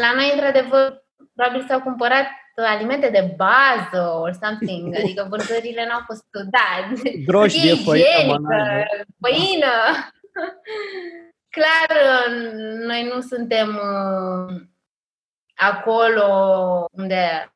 la 0.00 0.12
noi, 0.14 0.30
într-adevăr, 0.32 1.05
probabil 1.36 1.66
s-au 1.68 1.80
cumpărat 1.80 2.26
alimente 2.54 3.10
de 3.10 3.34
bază 3.36 4.10
or 4.10 4.32
something, 4.42 4.94
adică 4.98 5.26
vânzările 5.30 5.86
n-au 5.86 6.02
fost, 6.06 6.24
da, 6.50 6.90
drojdie, 7.26 7.74
făină, 7.74 8.38
făină. 9.20 9.72
Clar, 11.56 11.98
noi 12.86 13.10
nu 13.14 13.20
suntem 13.20 13.68
uh, 13.68 14.62
acolo 15.54 16.24
unde 16.92 17.52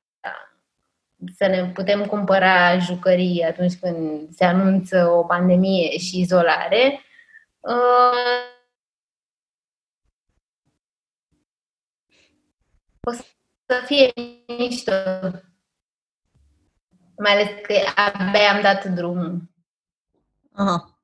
să 1.37 1.47
ne 1.47 1.65
putem 1.65 2.07
cumpăra 2.07 2.79
jucării 2.79 3.45
atunci 3.45 3.79
când 3.81 4.31
se 4.31 4.45
anunță 4.45 5.07
o 5.07 5.25
pandemie 5.25 5.99
și 5.99 6.21
izolare. 6.21 7.01
Uh, 7.61 8.49
o 13.01 13.13
să 13.13 13.25
fie 13.87 14.13
mișto. 14.59 14.93
Mai 17.17 17.33
ales 17.33 17.49
că 17.63 17.75
abia 17.95 18.55
am 18.55 18.63
dat 18.63 18.85
drumul. 18.85 19.41
Aha. 20.53 21.01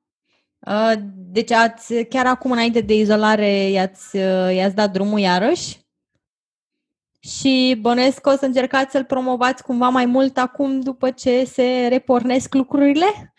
Uh, 0.59 0.93
deci 1.15 1.51
ați, 1.51 2.03
chiar 2.03 2.25
acum 2.25 2.51
înainte 2.51 2.81
de 2.81 2.93
izolare 2.93 3.51
i-ați, 3.51 4.15
uh, 4.15 4.55
i-ați 4.55 4.75
dat 4.75 4.91
drumul 4.91 5.19
iarăși? 5.19 5.87
și 7.27 7.77
bănuiesc 7.81 8.21
că 8.21 8.29
o 8.29 8.35
să 8.35 8.45
încercați 8.45 8.91
să-l 8.91 9.05
promovați 9.05 9.63
cumva 9.63 9.89
mai 9.89 10.05
mult 10.05 10.37
acum 10.37 10.79
după 10.79 11.11
ce 11.11 11.43
se 11.43 11.87
repornesc 11.89 12.53
lucrurile? 12.53 13.33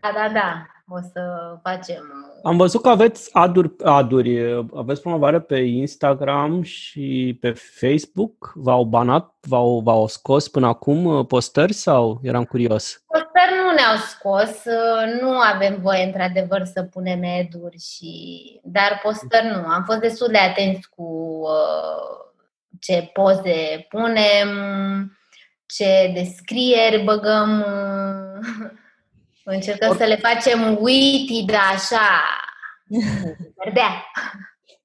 Da, 0.00 0.12
da, 0.14 0.32
da. 0.32 0.66
O 0.88 1.00
să 1.12 1.54
facem. 1.62 2.04
Am 2.44 2.56
văzut 2.56 2.82
că 2.82 2.88
aveți 2.88 3.34
aduri, 3.34 3.70
aduri, 3.82 4.64
aveți 4.74 5.00
promovare 5.00 5.40
pe 5.40 5.56
Instagram 5.56 6.62
și 6.62 7.38
pe 7.40 7.52
Facebook. 7.52 8.52
V-au 8.54 8.84
banat, 8.84 9.34
v-au, 9.40 9.80
v-au 9.80 10.06
scos 10.06 10.48
până 10.48 10.66
acum 10.66 11.04
uh, 11.04 11.26
postări 11.26 11.72
sau 11.72 12.20
eram 12.22 12.44
curios? 12.44 13.02
Postări 13.06 13.52
nu 13.64 13.74
ne-au 13.74 13.96
scos, 13.96 14.64
uh, 14.64 15.20
nu 15.20 15.28
avem 15.28 15.78
voie 15.80 16.04
într-adevăr 16.04 16.64
să 16.64 16.82
punem 16.82 17.22
eduri 17.22 17.78
și... 17.78 18.10
dar 18.62 19.00
postări 19.02 19.46
nu. 19.46 19.66
Am 19.66 19.82
fost 19.86 19.98
destul 19.98 20.28
de 20.30 20.38
atenți 20.38 20.88
cu 20.88 21.40
uh, 21.42 22.32
ce 22.80 23.10
poze 23.12 23.86
punem, 23.88 24.48
ce 25.66 26.10
descrieri 26.14 27.04
băgăm, 27.04 27.64
încercăm 29.52 29.90
Or... 29.90 29.96
să 29.96 30.04
le 30.04 30.16
facem 30.16 30.78
witty, 30.80 31.44
da, 31.44 31.58
așa, 31.58 32.22
verdea. 33.64 34.04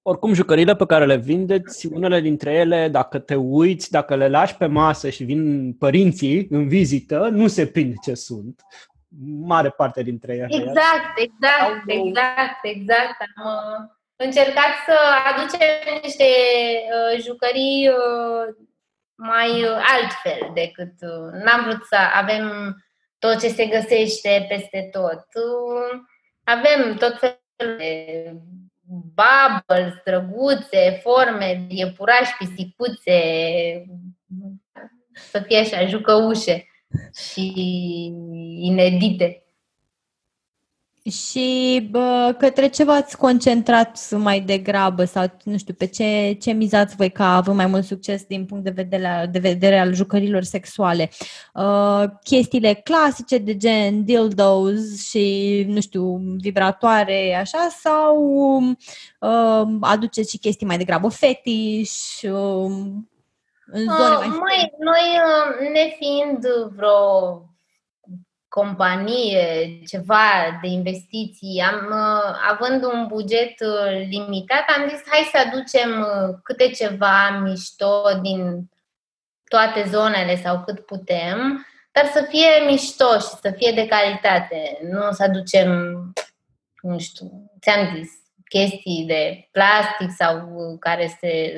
Oricum, 0.02 0.34
jucăriile 0.34 0.76
pe 0.76 0.86
care 0.86 1.06
le 1.06 1.18
vindeți, 1.18 1.88
unele 1.88 2.20
dintre 2.20 2.54
ele, 2.54 2.88
dacă 2.88 3.20
te 3.20 3.36
uiți, 3.36 3.92
dacă 3.92 4.16
le 4.16 4.28
lași 4.28 4.56
pe 4.56 4.66
masă 4.66 5.10
și 5.10 5.24
vin 5.24 5.74
părinții 5.74 6.48
în 6.50 6.68
vizită, 6.68 7.28
nu 7.32 7.48
se 7.48 7.68
prind 7.68 7.94
ce 8.00 8.14
sunt. 8.14 8.62
mare 9.42 9.70
parte 9.70 10.04
dintre 10.04 10.34
ele. 10.34 10.48
Exact, 10.50 11.14
exact, 11.16 11.84
exact, 11.86 12.60
exact. 12.62 13.18
Am 13.36 13.46
uh, 13.46 13.90
încercat 14.16 14.74
să 14.86 14.96
aducem 15.32 16.00
niște 16.02 16.26
uh, 16.26 17.24
jucării 17.24 17.88
uh, 17.88 18.56
mai 19.16 19.64
uh, 19.64 19.78
altfel 19.96 20.52
decât 20.54 20.94
uh, 21.02 21.42
n-am 21.44 21.64
vrut 21.64 21.84
să 21.84 21.98
avem 22.14 22.76
tot 23.20 23.40
ce 23.40 23.48
se 23.48 23.66
găsește 23.66 24.46
peste 24.50 24.90
tot. 24.92 25.26
Uh, 25.34 26.00
avem 26.44 26.96
tot 26.96 27.20
felul 27.20 27.78
de 27.78 28.34
bubbles, 28.90 29.94
drăguțe, 30.04 31.00
forme, 31.02 31.66
iepurași, 31.68 32.38
pisicuțe, 32.38 33.22
să 35.14 35.40
fie 35.40 35.58
așa, 35.58 35.86
jucăușe 35.86 36.68
și 37.32 37.54
inedite. 38.62 39.44
Și 41.10 41.88
bă, 41.92 42.36
către 42.38 42.68
ce 42.68 42.84
v-ați 42.84 43.18
concentrat 43.18 44.12
mai 44.12 44.40
degrabă 44.40 45.04
sau 45.04 45.26
nu 45.44 45.58
știu, 45.58 45.74
pe 45.74 45.86
ce, 45.86 46.38
ce 46.42 46.52
mizați 46.52 46.96
voi 46.96 47.10
ca 47.12 47.36
având 47.36 47.58
mai 47.58 47.66
mult 47.66 47.84
succes 47.84 48.24
din 48.24 48.46
punct 48.46 48.64
de 48.64 48.70
vedere, 48.70 49.30
de 49.32 49.40
vedere 49.40 49.80
al 49.80 49.94
jucărilor 49.94 50.44
sexuale? 50.44 51.10
Uh, 51.54 52.04
chestiile 52.24 52.74
clasice 52.74 53.38
de 53.38 53.58
gen 53.58 54.04
dildos 54.04 55.08
și, 55.10 55.66
nu 55.68 55.82
știu, 55.82 56.22
vibratoare, 56.38 57.36
așa, 57.40 57.68
sau 57.82 58.18
uh, 59.20 59.68
aduceți 59.82 60.30
și 60.30 60.38
chestii 60.38 60.68
mai 60.68 60.78
degrabă 60.78 61.10
fetiș, 61.10 62.22
uh, 62.22 62.72
în 63.72 63.84
zone 63.84 64.16
uh, 64.16 64.20
mai... 64.20 64.28
Mai, 64.28 64.74
noi, 64.80 65.20
uh, 65.26 65.70
nefiind 65.74 66.46
vreo 66.76 67.49
companie, 68.50 69.80
ceva 69.88 70.60
de 70.62 70.68
investiții, 70.68 71.62
am, 71.62 71.86
uh, 71.92 72.40
având 72.50 72.84
un 72.84 73.08
buget 73.08 73.60
uh, 73.60 74.08
limitat, 74.10 74.64
am 74.78 74.90
zis 74.90 75.02
hai 75.08 75.30
să 75.32 75.38
aducem 75.48 76.00
uh, 76.00 76.38
câte 76.44 76.70
ceva 76.70 77.40
mișto 77.44 78.02
din 78.22 78.70
toate 79.44 79.84
zonele 79.88 80.36
sau 80.36 80.64
cât 80.66 80.80
putem, 80.86 81.68
dar 81.92 82.06
să 82.06 82.26
fie 82.30 82.66
mișto 82.66 83.14
și 83.14 83.28
să 83.42 83.54
fie 83.58 83.72
de 83.72 83.88
calitate. 83.88 84.80
Nu 84.82 85.12
să 85.12 85.24
aducem, 85.24 85.70
nu 86.82 87.00
știu, 87.00 87.52
ți-am 87.62 87.96
zis, 87.96 88.10
chestii 88.48 89.04
de 89.08 89.48
plastic 89.52 90.12
sau 90.18 90.48
care 90.80 91.18
se... 91.20 91.54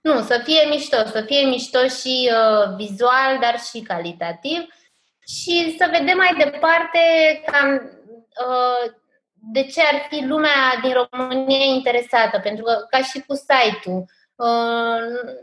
Nu, 0.00 0.22
să 0.22 0.40
fie 0.44 0.68
mișto, 0.68 0.96
să 0.96 1.22
fie 1.26 1.46
mișto 1.46 1.86
și 1.86 2.30
uh, 2.32 2.74
vizual, 2.76 3.38
dar 3.40 3.58
și 3.70 3.80
calitativ 3.80 4.68
și 5.28 5.76
să 5.78 5.88
vedem 5.98 6.16
mai 6.16 6.34
departe 6.38 7.00
cam 7.46 7.74
uh, 7.74 8.92
de 9.52 9.62
ce 9.62 9.80
ar 9.80 10.06
fi 10.08 10.24
lumea 10.24 10.78
din 10.82 10.92
România 10.92 11.64
interesată, 11.64 12.38
pentru 12.38 12.64
că 12.64 12.86
ca 12.90 13.02
și 13.02 13.20
cu 13.26 13.34
site-ul, 13.34 14.04
uh, 14.34 15.38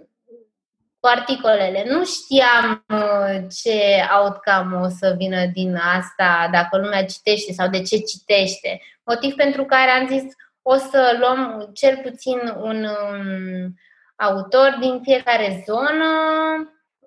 cu 1.00 1.08
articolele, 1.08 1.86
nu 1.88 2.06
știam 2.06 2.86
uh, 2.90 3.46
ce 3.62 4.06
outcome 4.22 4.86
o 4.86 4.90
să 4.90 5.14
vină 5.18 5.46
din 5.46 5.76
asta, 5.76 6.50
dacă 6.52 6.78
lumea 6.78 7.06
citește 7.06 7.54
sau 7.54 7.70
de 7.70 7.82
ce 7.82 7.98
citește. 7.98 8.82
Motiv 9.04 9.36
pentru 9.36 9.66
care 9.66 9.92
am 9.92 10.08
zis 10.08 10.24
o 10.62 10.76
să 10.76 11.18
luăm 11.20 11.70
cel 11.74 11.98
puțin 12.04 12.40
un 12.62 12.84
um, 12.84 13.76
autor 14.16 14.78
din 14.80 15.02
fiecare 15.04 15.64
zonă 15.66 16.06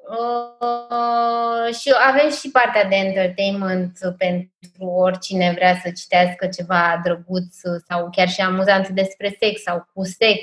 Uh, 0.08 1.74
și 1.74 1.94
avem 2.08 2.30
și 2.30 2.50
partea 2.50 2.84
de 2.84 2.94
entertainment 2.94 3.98
pentru 4.18 4.84
oricine 4.84 5.52
vrea 5.54 5.80
să 5.82 5.90
citească 5.90 6.46
ceva 6.46 7.00
drăguț 7.04 7.54
sau 7.88 8.10
chiar 8.10 8.28
și 8.28 8.40
amuzant 8.40 8.88
despre 8.88 9.36
sex 9.40 9.62
sau 9.62 9.88
cu 9.94 10.04
sex. 10.04 10.40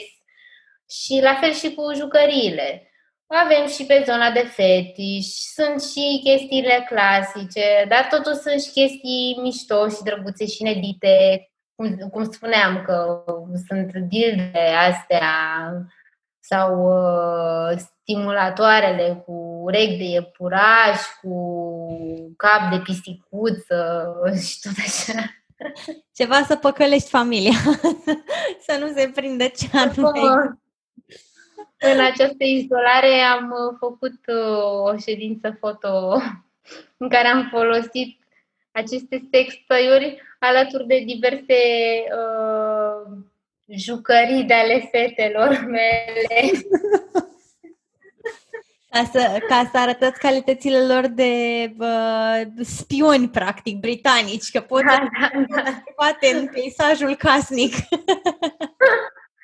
Și 0.89 1.19
la 1.21 1.38
fel 1.41 1.51
și 1.51 1.73
cu 1.73 1.93
jucăriile. 1.95 2.89
Avem 3.28 3.67
și 3.67 3.86
pe 3.86 4.04
zona 4.06 4.32
de 4.32 4.39
fetiș, 4.39 5.25
sunt 5.28 5.82
și 5.82 6.21
chestiile 6.23 6.88
clasice, 6.89 7.86
dar 7.88 8.08
totuși 8.10 8.39
sunt 8.39 8.62
și 8.62 8.71
chestii 8.71 9.39
mișto 9.41 9.89
și 9.89 10.04
drăguțe 10.04 10.45
și 10.45 10.62
inedite, 10.62 11.47
cum, 11.75 11.95
cum 12.12 12.32
spuneam, 12.32 12.84
că 12.86 13.23
sunt 13.67 13.91
dilde 13.93 14.73
astea 14.89 15.32
sau 16.39 16.69
uh, 16.88 17.78
stimulatoarele 17.78 19.23
cu 19.25 19.45
urechi 19.65 19.97
de 19.97 20.04
iepuraș, 20.04 21.01
cu 21.21 21.36
cap 22.38 22.71
de 22.71 22.80
pisicuță 22.84 24.13
și 24.47 24.60
tot 24.62 24.73
așa. 24.78 25.34
Ceva 26.13 26.43
să 26.43 26.56
păcălești 26.56 27.10
familia, 27.10 27.58
să 28.67 28.78
nu 28.80 28.88
se 28.88 29.12
prinde 29.15 29.49
ce 29.49 29.67
anume. 29.73 30.60
În 31.78 31.99
această 31.99 32.43
izolare 32.43 33.19
am 33.19 33.54
făcut 33.80 34.19
uh, 34.28 34.93
o 34.93 34.97
ședință 34.97 35.58
foto 35.60 36.21
în 36.97 37.10
care 37.10 37.28
am 37.28 37.47
folosit 37.51 38.19
aceste 38.71 39.28
sextoiuri 39.32 40.21
alături 40.39 40.88
de 40.88 41.04
diverse 41.06 41.60
uh, 42.19 43.17
jucării 43.67 44.43
de 44.43 44.54
ale 44.54 44.89
fetelor 44.91 45.65
mele. 45.67 46.51
Ca 48.96 49.10
să, 49.12 49.38
ca 49.48 49.70
să 49.72 49.78
arătați 49.78 50.20
calitățile 50.20 50.86
lor 50.86 51.08
de 51.08 51.32
uh, 51.78 52.42
spioni, 52.64 53.30
practic, 53.30 53.80
britanici, 53.80 54.52
că 54.52 54.62
pot 54.62 54.84
da, 54.84 55.08
da, 55.20 55.30
da. 55.56 55.84
poate 55.96 56.36
în 56.36 56.48
peisajul 56.48 57.16
casnic. 57.16 57.74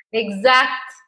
exact. 0.09 1.00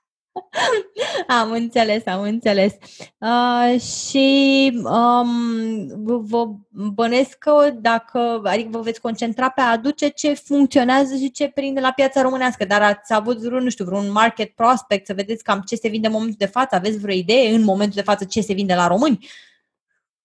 Am 1.28 1.52
înțeles, 1.52 2.06
am 2.06 2.22
înțeles. 2.22 2.74
Uh, 3.17 3.80
și 3.82 4.72
um, 4.84 6.24
vă 6.26 6.46
bănesc 6.69 7.38
că 7.38 7.69
dacă, 7.74 8.41
adică 8.43 8.69
vă 8.72 8.80
veți 8.80 9.02
concentra 9.02 9.50
pe 9.50 9.62
a 9.62 9.72
aduce 9.72 10.08
ce 10.08 10.34
funcționează 10.34 11.15
și 11.15 11.32
ce 11.32 11.50
prinde 11.50 11.80
la 11.80 11.91
piața 11.91 12.22
românească, 12.22 12.65
dar 12.65 12.82
ați 12.82 13.13
avut 13.13 13.38
vreun, 13.38 13.63
nu 13.63 13.69
știu, 13.69 13.86
vreun 13.86 14.12
market 14.12 14.56
prospect 14.56 15.06
să 15.06 15.13
vedeți 15.13 15.43
cam 15.43 15.62
ce 15.62 15.76
se 15.76 15.88
vinde 15.88 16.08
în 16.08 16.13
momentul 16.13 16.38
de 16.39 16.46
față? 16.46 16.76
Aveți 16.76 17.00
vreo 17.00 17.15
idee 17.15 17.54
în 17.54 17.63
momentul 17.63 17.96
de 17.96 18.02
față 18.02 18.26
ce 18.26 18.41
se 18.41 18.54
vinde 18.54 18.76
la 18.76 18.88
români? 18.88 19.28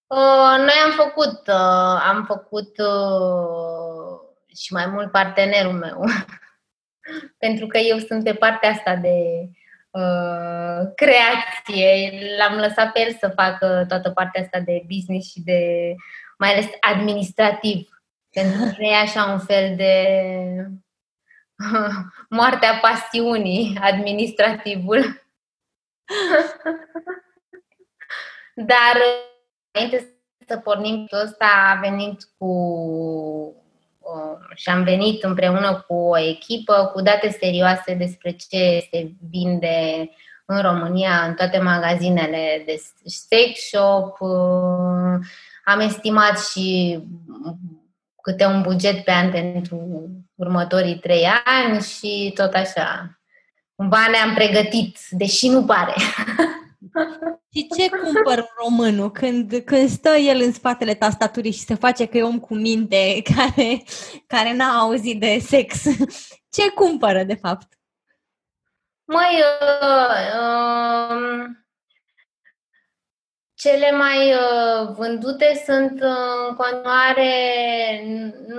Uh, 0.07 0.57
noi 0.59 0.75
am 0.85 0.92
făcut, 0.97 1.47
uh, 1.47 2.03
am 2.09 2.25
făcut 2.27 2.79
uh, 2.79 4.18
și 4.57 4.73
mai 4.73 4.87
mult 4.87 5.11
partenerul 5.11 5.73
meu, 5.73 6.05
pentru 7.44 7.66
că 7.66 7.79
eu 7.79 7.99
sunt 7.99 8.25
pe 8.25 8.35
partea 8.35 8.71
asta 8.71 8.97
de 8.97 9.14
Uh, 9.99 10.93
creație. 10.95 12.11
L-am 12.39 12.59
lăsat 12.59 12.93
pe 12.93 13.01
el 13.01 13.17
să 13.21 13.29
facă 13.29 13.85
toată 13.89 14.11
partea 14.11 14.43
asta 14.43 14.61
de 14.61 14.83
business 14.87 15.31
și 15.31 15.41
de 15.41 15.95
mai 16.39 16.53
ales 16.53 16.67
administrativ. 16.81 17.89
Pentru 18.35 18.75
că 18.77 18.83
e 18.83 18.97
așa 18.97 19.25
un 19.25 19.39
fel 19.39 19.77
de 19.77 20.05
uh, 21.73 21.95
moartea 22.39 22.79
pasiunii, 22.81 23.79
administrativul. 23.81 24.99
Dar 28.55 28.97
înainte 29.71 30.19
să 30.47 30.57
pornim 30.57 31.07
tot 31.07 31.23
ăsta 31.23 31.75
a 31.75 31.81
venit 31.81 32.25
cu 32.39 33.68
și 34.55 34.68
am 34.68 34.83
venit 34.83 35.23
împreună 35.23 35.85
cu 35.87 35.94
o 35.94 36.18
echipă 36.18 36.90
cu 36.94 37.01
date 37.01 37.37
serioase 37.40 37.94
despre 37.94 38.31
ce 38.31 38.87
se 38.90 39.11
vinde 39.31 40.11
în 40.44 40.61
România, 40.61 41.25
în 41.27 41.35
toate 41.35 41.59
magazinele 41.59 42.62
de 42.66 42.83
sex 43.05 43.61
shop. 43.68 44.18
Am 45.64 45.81
estimat 45.81 46.40
și 46.40 46.99
câte 48.23 48.47
un 48.47 48.62
buget 48.62 49.05
pe 49.05 49.11
an 49.11 49.31
pentru 49.31 50.09
următorii 50.35 50.99
trei 50.99 51.27
ani 51.44 51.83
și 51.83 52.33
tot 52.35 52.53
așa. 52.53 53.18
Cumva 53.75 54.07
ne-am 54.11 54.35
pregătit, 54.35 54.99
deși 55.11 55.49
nu 55.49 55.64
pare. 55.64 55.94
Și 57.55 57.69
ce 57.77 57.88
cumpăr 57.88 58.49
românul 58.62 59.11
când, 59.11 59.62
când 59.64 59.88
stă 59.88 60.09
el 60.09 60.41
în 60.41 60.53
spatele 60.53 60.95
tastaturii 60.95 61.53
și 61.53 61.59
se 61.59 61.75
face 61.75 62.07
că 62.07 62.17
e 62.17 62.23
om 62.23 62.41
cu 62.41 62.55
minte 62.55 63.23
care, 63.35 63.83
care 64.27 64.55
n-a 64.55 64.79
auzit 64.79 65.21
de 65.21 65.38
sex? 65.38 65.83
Ce 66.51 66.71
cumpără, 66.75 67.23
de 67.23 67.35
fapt? 67.35 67.79
Mai 69.05 69.35
uh, 69.35 70.17
uh, 70.41 71.47
cele 73.55 73.91
mai 73.91 74.33
uh, 74.33 74.95
vândute 74.97 75.62
sunt 75.67 76.01
în 76.01 76.55
continuare 76.57 77.33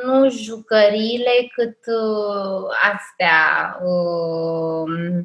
nu 0.04 0.30
jucăriile, 0.30 1.32
cât 1.56 1.78
uh, 1.86 2.64
astea. 2.92 3.78
Uh, 3.84 5.24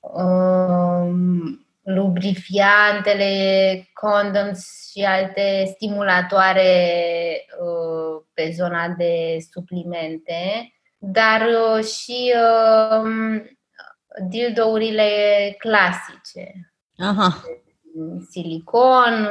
uh, 0.00 1.60
lubrifiantele, 1.82 3.88
condoms 3.92 4.90
și 4.90 5.04
alte 5.04 5.64
stimulatoare 5.74 6.72
uh, 7.60 8.22
pe 8.34 8.50
zona 8.54 8.88
de 8.88 9.36
suplimente, 9.52 10.72
dar 10.98 11.40
uh, 11.40 11.84
și 11.84 12.34
uh, 12.34 13.42
dildourile 14.28 15.10
clasice. 15.58 16.72
Aha. 16.98 17.42
Silicon. 18.30 19.28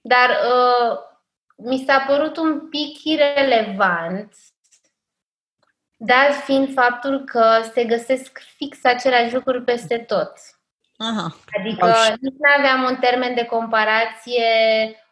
Dar 0.00 0.30
uh, 0.30 0.98
mi 1.56 1.84
s-a 1.86 2.04
părut 2.06 2.36
un 2.36 2.68
pic 2.68 3.04
irelevant 3.04 4.34
dat 5.96 6.34
fiind 6.44 6.72
faptul 6.72 7.24
că 7.24 7.60
se 7.72 7.84
găsesc 7.84 8.40
fix 8.56 8.84
aceleași 8.84 9.34
lucruri 9.34 9.64
peste 9.64 9.98
tot. 9.98 10.32
Aha. 11.10 11.36
Adică 11.58 11.94
nici 12.20 12.34
nu 12.38 12.50
aveam 12.58 12.82
un 12.82 12.96
termen 12.96 13.34
de 13.34 13.44
comparație, 13.44 14.44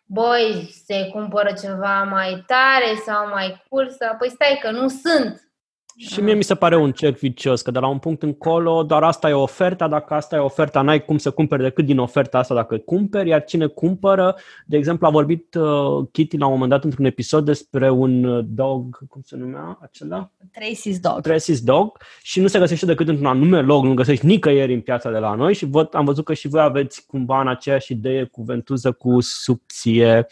băi, 0.06 0.70
se 0.86 1.08
cumpără 1.12 1.52
ceva 1.52 2.02
mai 2.02 2.44
tare 2.46 2.94
sau 3.06 3.28
mai 3.28 3.64
cool, 3.68 3.90
sau 3.90 4.16
păi 4.18 4.30
stai 4.30 4.58
că 4.62 4.70
nu 4.70 4.88
sunt. 4.88 5.49
Și 5.96 6.20
mie 6.20 6.34
mi 6.34 6.44
se 6.44 6.54
pare 6.54 6.76
un 6.76 6.92
cerc 6.92 7.18
vicios, 7.18 7.62
că 7.62 7.70
de 7.70 7.78
la 7.78 7.86
un 7.86 7.98
punct 7.98 8.22
încolo 8.22 8.82
doar 8.82 9.02
asta 9.02 9.28
e 9.28 9.32
oferta, 9.32 9.88
dacă 9.88 10.14
asta 10.14 10.36
e 10.36 10.38
oferta, 10.38 10.82
n-ai 10.82 11.04
cum 11.04 11.18
să 11.18 11.30
cumperi 11.30 11.62
decât 11.62 11.84
din 11.84 11.98
oferta 11.98 12.38
asta 12.38 12.54
dacă 12.54 12.76
cumperi, 12.78 13.28
iar 13.28 13.44
cine 13.44 13.66
cumpără, 13.66 14.36
de 14.66 14.76
exemplu, 14.76 15.06
a 15.06 15.10
vorbit 15.10 15.54
uh, 15.54 16.08
Kitty 16.12 16.36
la 16.36 16.46
un 16.46 16.52
moment 16.52 16.70
dat 16.70 16.84
într-un 16.84 17.04
episod 17.04 17.44
despre 17.44 17.90
un 17.90 18.24
uh, 18.24 18.44
dog, 18.48 18.98
cum 19.08 19.20
se 19.24 19.36
numea 19.36 19.78
acela? 19.82 20.30
Tracy's 20.44 21.00
Dog. 21.00 21.28
Tracy's 21.28 21.60
Dog 21.62 21.98
și 22.22 22.40
nu 22.40 22.46
se 22.46 22.58
găsește 22.58 22.86
decât 22.86 23.08
într-un 23.08 23.26
anume 23.26 23.60
loc, 23.60 23.84
nu 23.84 23.94
găsești 23.94 24.26
nicăieri 24.26 24.74
în 24.74 24.80
piața 24.80 25.10
de 25.10 25.18
la 25.18 25.34
noi 25.34 25.54
și 25.54 25.64
văd, 25.64 25.94
am 25.94 26.04
văzut 26.04 26.24
că 26.24 26.34
și 26.34 26.48
voi 26.48 26.60
aveți 26.60 27.06
cumva 27.06 27.40
în 27.40 27.48
aceeași 27.48 27.92
idee 27.92 28.24
cu 28.24 28.42
ventuză 28.42 28.92
cu 28.92 29.20
subție 29.20 30.26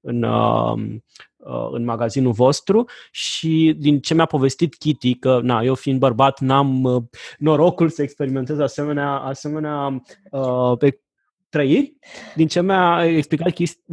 în, 0.00 0.22
uh, 0.22 1.00
Uh, 1.38 1.68
în 1.70 1.84
magazinul 1.84 2.32
vostru 2.32 2.84
și 3.10 3.74
din 3.78 4.00
ce 4.00 4.14
mi-a 4.14 4.24
povestit 4.24 4.74
Kitty, 4.74 5.14
că 5.14 5.40
na, 5.42 5.62
eu 5.62 5.74
fiind 5.74 5.98
bărbat 5.98 6.40
n-am 6.40 6.84
uh, 6.84 7.02
norocul 7.38 7.88
să 7.88 8.02
experimentez 8.02 8.58
asemenea, 8.58 9.10
asemenea 9.10 10.02
uh, 10.30 10.78
pe 10.78 11.00
trăiri. 11.48 11.96
Din 12.34 12.46
ce 12.46 12.62
mi-a 12.62 13.04
explicat 13.04 13.52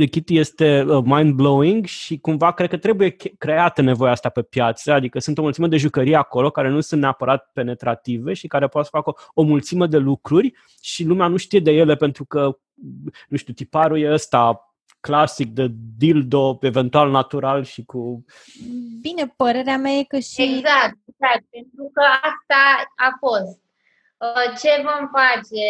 Kitty 0.10 0.38
este 0.38 0.86
uh, 0.88 1.04
mind-blowing 1.04 1.86
și 1.86 2.18
cumva 2.18 2.52
cred 2.52 2.70
că 2.70 2.78
trebuie 2.78 3.16
creată 3.38 3.82
nevoia 3.82 4.12
asta 4.12 4.30
pe 4.30 4.42
piață, 4.42 4.92
adică 4.92 5.20
sunt 5.20 5.38
o 5.38 5.42
mulțime 5.42 5.68
de 5.68 5.78
jucării 5.78 6.16
acolo 6.16 6.50
care 6.50 6.70
nu 6.70 6.80
sunt 6.80 7.02
neapărat 7.02 7.50
penetrative 7.54 8.34
și 8.34 8.48
care 8.48 8.68
pot 8.68 8.84
să 8.84 8.90
facă 8.92 9.10
o, 9.10 9.42
o 9.42 9.44
mulțime 9.44 9.86
de 9.86 9.98
lucruri 9.98 10.54
și 10.82 11.04
lumea 11.04 11.28
nu 11.28 11.38
știe 11.38 11.60
de 11.60 11.72
ele 11.72 11.96
pentru 11.96 12.26
că, 12.26 12.58
nu 13.28 13.38
știu, 13.38 13.54
tiparul 13.54 14.00
e 14.00 14.14
ăsta 14.14 14.60
clasic 15.06 15.54
de 15.54 15.68
dildo, 15.98 16.58
eventual 16.62 17.10
natural 17.10 17.64
și 17.64 17.84
cu... 17.86 18.26
Bine, 19.02 19.34
părerea 19.36 19.78
mea 19.78 19.92
e 19.92 20.04
că 20.04 20.20
și... 20.20 20.42
Exact, 20.42 20.98
exact, 21.06 21.44
pentru 21.50 21.92
că 21.94 22.02
asta 22.02 22.62
a 22.96 23.10
fost. 23.20 23.60
Uh, 24.18 24.58
ce 24.62 24.70
vom 24.84 25.10
face, 25.20 25.68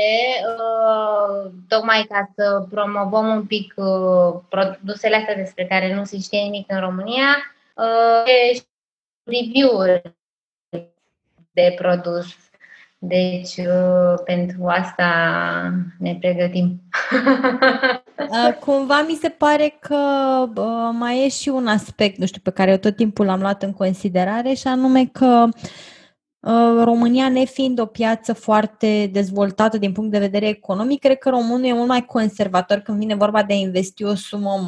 uh, 0.52 1.52
tocmai 1.68 2.06
ca 2.10 2.32
să 2.36 2.66
promovăm 2.70 3.28
un 3.28 3.46
pic 3.46 3.74
uh, 3.76 4.42
produsele 4.50 5.16
astea 5.16 5.36
despre 5.36 5.66
care 5.66 5.96
nu 5.96 6.04
se 6.04 6.20
știe 6.20 6.42
nimic 6.42 6.72
în 6.72 6.80
România, 6.80 7.36
review-uri 9.24 10.02
de 11.52 11.74
produs 11.78 12.36
deci, 13.08 13.58
uh, 13.58 14.14
pentru 14.24 14.66
asta 14.66 15.10
ne 16.00 16.18
pregătim. 16.20 16.82
Uh, 18.30 18.54
cumva 18.60 19.02
mi 19.08 19.18
se 19.22 19.30
pare 19.30 19.78
că 19.80 19.96
uh, 20.56 20.90
mai 20.92 21.26
e 21.26 21.30
și 21.30 21.50
un 21.50 21.68
aspect, 21.68 22.18
nu 22.18 22.26
știu, 22.26 22.42
pe 22.44 22.52
care 22.52 22.72
eu 22.72 22.78
tot 22.78 22.96
timpul 22.96 23.26
l-am 23.26 23.40
luat 23.40 23.64
în 23.64 23.74
considerare 23.74 24.54
și 24.54 24.68
anume 24.68 25.06
că 25.06 25.50
România 26.84 27.30
nefiind 27.30 27.80
o 27.80 27.86
piață 27.86 28.34
foarte 28.34 29.10
dezvoltată 29.12 29.78
din 29.78 29.92
punct 29.92 30.12
de 30.12 30.20
vedere 30.20 30.48
economic, 30.48 31.00
cred 31.00 31.18
că 31.18 31.30
românul 31.30 31.66
e 31.66 31.74
mult 31.74 31.88
mai 31.88 32.06
conservator 32.06 32.78
când 32.78 32.98
vine 32.98 33.16
vorba 33.16 33.44
de 33.44 33.54
a 33.54 33.56
investi 33.56 34.04
o 34.04 34.16
sumă 34.16 34.60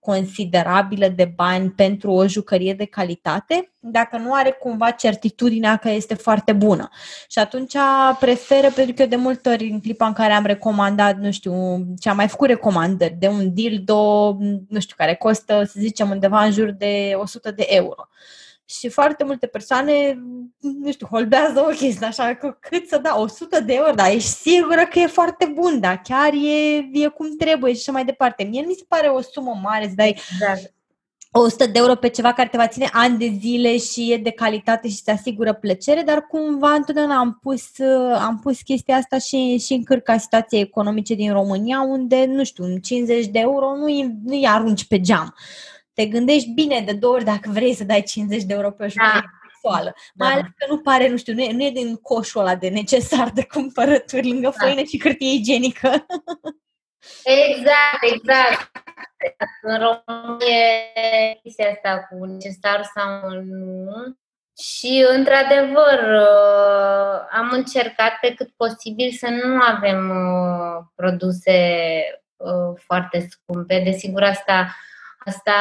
considerabilă 0.00 1.08
de 1.08 1.32
bani 1.34 1.70
pentru 1.70 2.10
o 2.10 2.26
jucărie 2.26 2.74
de 2.74 2.84
calitate, 2.84 3.72
dacă 3.78 4.16
nu 4.16 4.32
are 4.32 4.50
cumva 4.50 4.90
certitudinea 4.90 5.76
că 5.76 5.88
este 5.90 6.14
foarte 6.14 6.52
bună. 6.52 6.88
Și 7.28 7.38
atunci 7.38 7.74
preferă, 8.20 8.70
pentru 8.70 8.94
că 8.94 9.02
eu 9.02 9.08
de 9.08 9.16
multe 9.16 9.48
ori 9.48 9.68
în 9.68 9.80
clipa 9.80 10.06
în 10.06 10.12
care 10.12 10.32
am 10.32 10.44
recomandat, 10.44 11.18
nu 11.18 11.30
știu, 11.30 11.84
ce 11.98 12.08
am 12.08 12.16
mai 12.16 12.28
făcut 12.28 12.48
recomandări 12.48 13.16
de 13.18 13.28
un 13.28 13.54
dildo, 13.54 14.36
nu 14.68 14.80
știu, 14.80 14.94
care 14.98 15.14
costă, 15.14 15.64
să 15.64 15.74
zicem, 15.78 16.10
undeva 16.10 16.44
în 16.44 16.52
jur 16.52 16.70
de 16.70 17.12
100 17.16 17.50
de 17.50 17.66
euro 17.68 18.08
și 18.70 18.88
foarte 18.88 19.24
multe 19.24 19.46
persoane, 19.46 20.18
nu 20.60 20.92
știu, 20.92 21.06
holbează 21.06 21.64
ochii, 21.68 21.98
așa 22.02 22.34
că 22.34 22.56
cât 22.60 22.88
să 22.88 22.98
da, 22.98 23.20
100 23.20 23.60
de 23.60 23.74
euro, 23.74 23.92
dar 23.92 24.10
ești 24.10 24.28
sigură 24.28 24.86
că 24.90 24.98
e 24.98 25.06
foarte 25.06 25.52
bun, 25.54 25.80
da, 25.80 25.96
chiar 25.96 26.32
e, 26.32 26.74
e 26.92 27.08
cum 27.08 27.36
trebuie 27.36 27.72
și 27.72 27.78
așa 27.80 27.92
mai 27.92 28.04
departe. 28.04 28.42
Mie 28.42 28.64
mi 28.66 28.74
se 28.74 28.84
pare 28.88 29.06
o 29.08 29.20
sumă 29.20 29.60
mare 29.62 29.86
să 29.88 29.92
dai 29.96 30.08
exact. 30.08 30.72
100 31.32 31.66
de 31.66 31.78
euro 31.78 31.94
pe 31.94 32.08
ceva 32.08 32.32
care 32.32 32.48
te 32.48 32.56
va 32.56 32.66
ține 32.66 32.88
ani 32.92 33.18
de 33.18 33.36
zile 33.40 33.78
și 33.78 34.12
e 34.12 34.16
de 34.16 34.30
calitate 34.30 34.88
și 34.88 35.02
te 35.02 35.10
asigură 35.10 35.52
plăcere, 35.52 36.02
dar 36.02 36.26
cumva 36.26 36.72
întotdeauna 36.72 37.18
am 37.18 37.38
pus, 37.42 37.62
am 38.18 38.38
pus 38.42 38.60
chestia 38.60 38.96
asta 38.96 39.18
și, 39.18 39.58
și 39.58 39.72
în 39.72 39.84
cârca 39.84 40.18
situației 40.18 40.60
economice 40.60 41.14
din 41.14 41.32
România, 41.32 41.80
unde, 41.80 42.24
nu 42.24 42.44
știu, 42.44 42.78
50 42.78 43.26
de 43.26 43.38
euro 43.38 43.76
nu-i, 43.76 44.16
nu-i 44.24 44.46
arunci 44.46 44.86
pe 44.86 45.00
geam. 45.00 45.34
Uh, 45.36 45.77
te 45.98 46.06
gândești 46.06 46.50
bine 46.50 46.80
de 46.80 46.92
două 46.92 47.14
ori 47.14 47.24
dacă 47.24 47.50
vrei 47.50 47.74
să 47.74 47.84
dai 47.84 48.02
50 48.02 48.42
de 48.42 48.54
euro 48.54 48.70
pe 48.70 48.84
o 48.84 48.88
jucărie 48.88 49.20
da. 49.20 49.48
sexuală. 49.48 49.94
Da. 50.14 50.24
Mai 50.24 50.32
ales 50.34 50.46
că 50.56 50.66
nu 50.68 50.78
pare, 50.78 51.08
nu 51.08 51.16
știu, 51.16 51.34
nu 51.34 51.42
e, 51.42 51.52
nu 51.52 51.64
e 51.64 51.70
din 51.70 51.96
coșul 51.96 52.40
ăla 52.40 52.54
de 52.56 52.68
necesar 52.68 53.30
de 53.30 53.46
cumpărături 53.46 54.28
lângă 54.28 54.54
da. 54.56 54.64
făină 54.64 54.82
și 54.82 55.00
hârtie 55.02 55.32
igienică. 55.32 56.06
Exact, 57.24 58.02
exact. 58.12 58.70
În 59.62 59.78
România 59.78 61.34
chestia 61.42 61.70
asta 61.70 62.06
cu 62.10 62.24
necesar 62.24 62.90
sau 62.94 63.30
nu. 63.42 64.16
Și, 64.58 65.06
într-adevăr, 65.08 65.98
uh, 66.20 67.26
am 67.30 67.50
încercat 67.50 68.12
pe 68.20 68.34
cât 68.34 68.50
posibil 68.56 69.10
să 69.10 69.28
nu 69.28 69.60
avem 69.60 70.10
uh, 70.10 70.84
produse 70.94 71.56
uh, 72.36 72.80
foarte 72.86 73.28
scumpe. 73.30 73.82
Desigur, 73.84 74.22
asta 74.22 74.76
Asta 75.18 75.52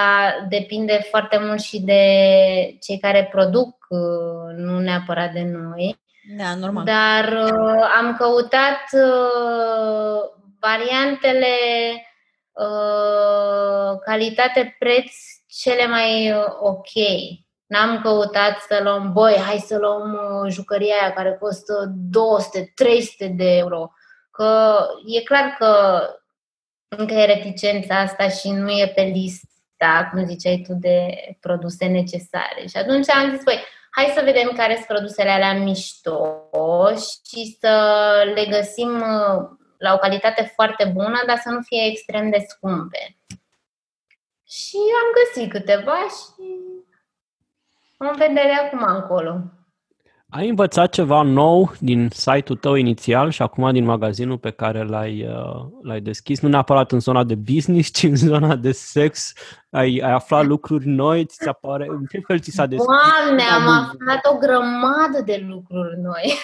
depinde 0.50 1.08
foarte 1.10 1.38
mult 1.38 1.62
și 1.62 1.80
de 1.80 2.04
cei 2.82 3.00
care 3.00 3.30
produc, 3.32 3.76
uh, 3.90 4.56
nu 4.56 4.80
neapărat 4.80 5.32
de 5.32 5.44
noi. 5.44 6.00
Da, 6.38 6.56
normal. 6.56 6.84
Dar 6.84 7.26
uh, 7.44 7.92
am 7.98 8.16
căutat 8.18 8.82
uh, 8.92 10.20
variantele 10.60 11.56
uh, 12.52 14.00
calitate-preț 14.06 15.12
cele 15.48 15.88
mai 15.88 16.32
uh, 16.32 16.46
ok. 16.60 16.90
N-am 17.66 18.02
căutat 18.02 18.60
să 18.60 18.80
luăm, 18.84 19.14
băi, 19.14 19.36
hai 19.36 19.58
să 19.58 19.78
luăm 19.78 20.14
uh, 20.14 20.52
jucăria 20.52 20.96
aia 21.02 21.14
care 21.14 21.38
costă 21.40 21.94
200-300 23.28 23.36
de 23.36 23.58
euro. 23.58 23.92
Că 24.32 24.78
e 25.06 25.22
clar 25.22 25.56
că 25.58 26.02
încă 26.88 27.14
e 27.14 27.26
reticența 27.26 28.00
asta 28.00 28.30
și 28.30 28.52
nu 28.52 28.70
e 28.70 28.92
pe 28.96 29.02
listă 29.02 29.47
lista, 29.78 30.10
cum 30.12 30.26
ziceai 30.26 30.64
tu, 30.68 30.74
de 30.74 31.16
produse 31.40 31.86
necesare. 31.86 32.66
Și 32.70 32.78
atunci 32.78 33.10
am 33.10 33.32
zis, 33.32 33.44
băi, 33.44 33.64
hai 33.90 34.12
să 34.16 34.22
vedem 34.24 34.52
care 34.56 34.74
sunt 34.74 34.86
produsele 34.86 35.30
alea 35.30 35.54
mișto 35.54 36.50
și 37.30 37.58
să 37.60 37.74
le 38.36 38.46
găsim 38.46 38.96
uh, 38.96 39.50
la 39.78 39.94
o 39.94 39.98
calitate 39.98 40.52
foarte 40.56 40.92
bună, 40.94 41.24
dar 41.28 41.38
să 41.38 41.50
nu 41.50 41.62
fie 41.62 41.86
extrem 41.86 42.30
de 42.30 42.46
scumpe. 42.48 43.18
Și 44.48 44.78
am 44.78 45.14
găsit 45.18 45.52
câteva 45.52 45.98
și 45.98 46.60
vom 47.98 48.16
vedea 48.16 48.44
de 48.44 48.52
acum 48.52 48.96
încolo. 48.96 49.42
Ai 50.30 50.50
învățat 50.50 50.94
ceva 50.94 51.22
nou 51.22 51.74
din 51.80 52.10
site-ul 52.10 52.58
tău 52.58 52.76
inițial 52.76 53.30
și 53.30 53.42
acum 53.42 53.72
din 53.72 53.84
magazinul 53.84 54.38
pe 54.38 54.52
care 54.52 54.84
l-ai, 54.84 55.28
uh, 55.28 55.66
l-ai 55.82 56.02
deschis, 56.02 56.40
nu 56.40 56.50
neapărat 56.50 56.92
în 56.92 57.00
zona 57.00 57.24
de 57.24 57.36
business, 57.36 57.92
ci 57.98 58.04
în 58.04 58.16
zona 58.16 58.56
de 58.56 58.72
sex. 58.72 59.34
Ai, 59.70 60.02
ai 60.04 60.12
aflat 60.12 60.46
lucruri 60.46 60.88
noi, 60.88 61.26
ți 61.26 61.36
se 61.36 61.50
apare, 61.50 61.86
în 61.90 62.06
ce 62.06 62.20
fel 62.20 62.40
ți 62.40 62.52
s-a 62.52 62.66
deschis? 62.66 62.88
Doamne, 62.88 63.44
am 63.44 63.68
aflat 63.68 64.26
o 64.26 64.38
grămadă 64.38 65.22
de 65.26 65.46
lucruri 65.48 66.00
noi. 66.00 66.34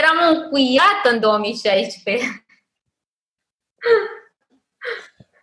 Eram 0.00 0.36
încuiată 0.36 1.10
în 1.12 1.20
2016. 1.20 2.44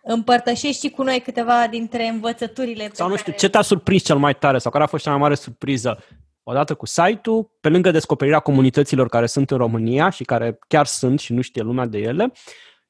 Împărtășești 0.02 0.90
cu 0.90 1.02
noi 1.02 1.20
câteva 1.20 1.66
dintre 1.70 2.06
învățăturile. 2.06 2.90
Sau 2.92 3.08
nu 3.08 3.16
știu, 3.16 3.32
care... 3.32 3.36
ce 3.36 3.48
te-a 3.48 3.62
surprins 3.62 4.02
cel 4.02 4.16
mai 4.16 4.34
tare 4.34 4.58
sau 4.58 4.70
care 4.70 4.84
a 4.84 4.86
fost 4.86 5.04
cea 5.04 5.10
mai 5.10 5.18
mare 5.18 5.34
surpriză 5.34 5.98
odată 6.42 6.74
cu 6.74 6.86
site-ul, 6.86 7.50
pe 7.60 7.68
lângă 7.68 7.90
descoperirea 7.90 8.40
comunităților 8.40 9.08
care 9.08 9.26
sunt 9.26 9.50
în 9.50 9.56
România 9.56 10.10
și 10.10 10.24
care 10.24 10.58
chiar 10.68 10.86
sunt 10.86 11.20
și 11.20 11.32
nu 11.32 11.40
știe 11.40 11.62
lumea 11.62 11.86
de 11.86 11.98
ele, 11.98 12.32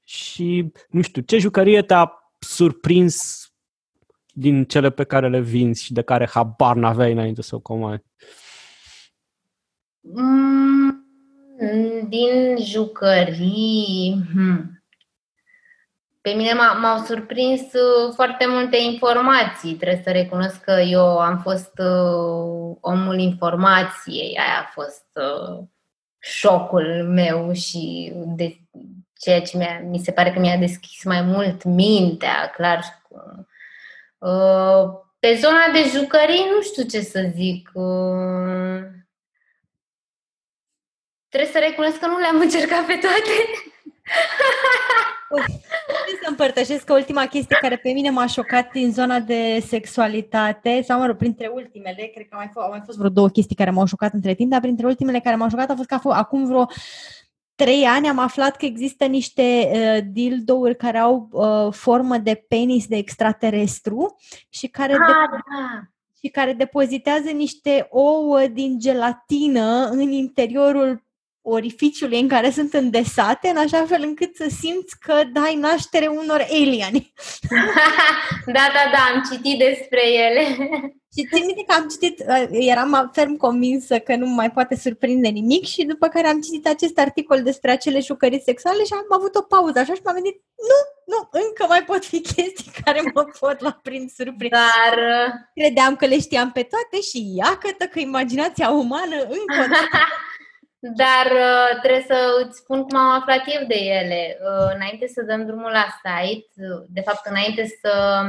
și, 0.05 0.73
nu 0.88 1.03
știu, 1.03 1.23
ce 1.23 1.38
jucărie 1.38 1.83
te-a 1.83 2.12
surprins 2.38 3.44
din 4.33 4.64
cele 4.64 4.90
pe 4.90 5.05
care 5.05 5.29
le 5.29 5.40
vinzi 5.40 5.83
și 5.83 5.92
de 5.92 6.03
care 6.03 6.29
habar 6.29 6.77
n-aveai 6.77 7.12
înainte 7.12 7.42
să 7.42 7.55
o 7.55 7.59
comanzi? 7.59 8.05
Mm, 10.01 11.07
din 12.09 12.57
jucării... 12.64 14.23
Hmm. 14.33 14.80
Pe 16.21 16.31
mine 16.31 16.53
m-au 16.53 17.05
surprins 17.05 17.61
uh, 17.61 18.13
foarte 18.15 18.47
multe 18.47 18.77
informații. 18.77 19.75
Trebuie 19.75 20.01
să 20.05 20.11
recunosc 20.11 20.61
că 20.61 20.73
eu 20.73 21.19
am 21.19 21.39
fost 21.39 21.73
uh, 21.79 22.77
omul 22.81 23.19
informației. 23.19 24.39
Aia 24.39 24.61
a 24.61 24.71
fost 24.73 25.07
uh, 25.15 25.65
șocul 26.19 27.05
meu 27.09 27.53
și 27.53 28.13
de 28.15 28.57
ceea 29.19 29.41
ce 29.43 29.57
mi-a, 29.57 29.81
mi 29.81 29.99
se 29.99 30.13
pare 30.13 30.33
că 30.33 30.39
mi-a 30.39 30.57
deschis 30.57 31.05
mai 31.05 31.23
mult 31.23 31.65
mintea, 31.65 32.51
clar. 32.55 33.03
Uh, 34.19 34.91
pe 35.19 35.35
zona 35.35 35.71
de 35.73 35.83
jucării, 35.89 36.47
nu 36.55 36.63
știu 36.63 36.83
ce 36.83 37.01
să 37.01 37.31
zic. 37.35 37.71
Uh, 37.75 38.83
trebuie 41.29 41.51
să 41.53 41.59
recunosc 41.59 41.99
că 41.99 42.07
nu 42.07 42.19
le-am 42.19 42.41
încercat 42.41 42.87
pe 42.87 42.95
toate. 42.95 43.35
să 46.23 46.29
împărtășesc 46.29 46.85
că 46.85 46.93
ultima 46.93 47.27
chestie 47.27 47.59
care 47.61 47.77
pe 47.77 47.90
mine 47.90 48.11
m-a 48.11 48.27
șocat 48.27 48.73
din 48.73 48.93
zona 48.93 49.21
de 49.21 49.64
sexualitate, 49.66 50.83
sau 50.85 50.99
mă 50.99 51.07
rog, 51.07 51.16
printre 51.16 51.51
ultimele, 51.55 52.11
cred 52.14 52.27
că 52.29 52.35
au 52.35 52.38
mai, 52.38 52.51
fost, 52.53 52.64
au 52.64 52.71
mai 52.71 52.83
fost 52.85 52.99
vreo 52.99 53.11
două 53.11 53.29
chestii 53.29 53.57
care 53.57 53.71
m-au 53.71 53.87
șocat 53.87 54.12
între 54.12 54.35
timp, 54.35 54.51
dar 54.51 54.61
printre 54.61 54.87
ultimele 54.87 55.21
care 55.21 55.37
m-au 55.37 55.49
șocat 55.49 55.71
a 55.71 55.75
fost 55.75 55.88
că 55.88 55.95
a 55.95 55.99
fost, 55.99 56.16
acum 56.16 56.47
vreo 56.47 56.66
trei 57.55 57.85
ani 57.85 58.09
am 58.09 58.19
aflat 58.19 58.57
că 58.57 58.64
există 58.64 59.05
niște 59.05 59.71
uh, 59.73 60.05
dildouri 60.12 60.77
care 60.77 60.99
au 60.99 61.29
uh, 61.33 61.73
formă 61.73 62.16
de 62.16 62.45
penis 62.49 62.87
de 62.87 62.97
extraterestru 62.97 64.16
și 64.49 64.66
care, 64.66 64.93
ah, 64.93 64.99
de- 64.99 65.05
da. 65.07 65.83
și 66.21 66.29
care 66.29 66.53
depozitează 66.53 67.31
niște 67.31 67.87
ouă 67.90 68.40
din 68.53 68.79
gelatină 68.79 69.88
în 69.90 70.11
interiorul 70.11 71.05
orificiului 71.42 72.20
în 72.20 72.29
care 72.29 72.50
sunt 72.50 72.74
îndesate, 72.74 73.48
în 73.48 73.57
așa 73.57 73.85
fel 73.87 74.03
încât 74.03 74.37
să 74.37 74.46
simți 74.61 74.98
că 75.00 75.22
dai 75.33 75.55
naștere 75.55 76.07
unor 76.07 76.46
alieni. 76.50 77.12
da, 78.57 78.64
da, 78.74 78.85
da, 78.92 78.98
am 79.14 79.22
citit 79.31 79.59
despre 79.59 80.03
ele. 80.12 80.42
Și 81.16 81.26
țin 81.33 81.44
minte 81.46 81.64
că 81.66 81.74
am 81.74 81.88
citit, 81.88 82.24
uh, 82.29 82.46
eram 82.50 83.11
ferm 83.12 83.37
convinsă 83.37 83.98
că 83.98 84.16
nu 84.16 84.26
mai 84.26 84.50
poate 84.50 84.76
surprinde 84.76 85.29
nimic 85.29 85.64
și 85.64 85.85
după 85.85 86.09
care 86.09 86.26
am 86.26 86.40
citit 86.40 86.66
acest 86.66 86.98
articol 86.98 87.42
despre 87.42 87.70
acele 87.70 88.00
jucării 88.00 88.42
sexuale 88.44 88.85
și 88.85 88.92
am 88.92 89.18
avut 89.18 89.35
o 89.35 89.42
pauză 89.42 89.79
așa 89.79 89.94
și 89.94 90.00
m-am 90.05 90.14
gândit, 90.14 90.42
nu, 90.70 90.79
nu, 91.12 91.29
încă 91.31 91.64
mai 91.68 91.85
pot 91.85 92.05
fi 92.05 92.20
chestii 92.20 92.72
care 92.85 93.00
mă 93.14 93.24
pot 93.40 93.61
la 93.61 93.79
prin 93.83 94.11
surprins. 94.16 94.53
Dar... 94.53 94.98
Uh, 94.98 95.33
Credeam 95.55 95.96
că 95.96 96.07
le 96.07 96.18
știam 96.20 96.50
pe 96.53 96.62
toate 96.62 97.00
și 97.00 97.35
iată 97.37 97.85
că 97.85 97.98
imaginația 97.98 98.68
umană 98.70 99.16
încă 99.16 99.59
o 99.64 99.68
dată 99.76 99.98
dar 100.81 101.27
uh, 101.27 101.79
trebuie 101.81 102.05
să 102.07 102.45
îți 102.45 102.59
spun 102.59 102.83
cum 102.83 102.99
am 102.99 103.21
aflat 103.21 103.43
eu 103.47 103.66
de 103.66 103.75
ele. 103.75 104.38
Uh, 104.40 104.73
înainte 104.75 105.07
să 105.07 105.23
dăm 105.23 105.47
drumul 105.47 105.71
la 105.71 105.87
site, 106.03 106.47
de 106.88 107.01
fapt 107.01 107.27
înainte 107.27 107.66
să 107.81 108.23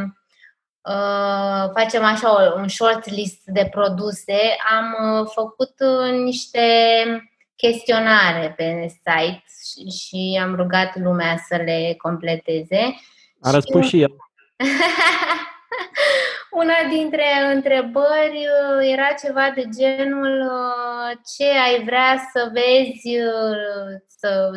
uh, 0.82 1.70
facem 1.74 2.04
așa 2.04 2.54
un 2.56 2.68
short 2.68 3.10
list 3.10 3.42
de 3.46 3.68
produse, 3.72 4.56
am 4.78 5.20
uh, 5.20 5.28
făcut 5.34 5.74
uh, 5.80 6.12
niște 6.12 6.62
chestionare 7.56 8.54
pe 8.58 8.88
site 8.88 9.44
și, 9.64 10.00
și 10.00 10.40
am 10.42 10.56
rugat 10.56 10.96
lumea 11.00 11.38
să 11.48 11.56
le 11.56 11.96
completeze. 11.98 12.96
A 13.42 13.52
răspuns 13.52 13.88
și 13.88 14.02
eu. 14.02 14.16
Una 16.52 16.74
dintre 16.90 17.26
întrebări 17.54 18.48
uh, 18.48 18.92
era 18.92 19.08
ceva 19.24 19.52
de 19.56 19.64
genul 19.78 20.42
uh, 20.42 21.18
ce 21.36 21.46
ai 21.46 21.84
vrea 21.84 22.30
să 22.34 22.50
vezi 22.54 23.18
uh, 23.18 24.00
să, 24.08 24.52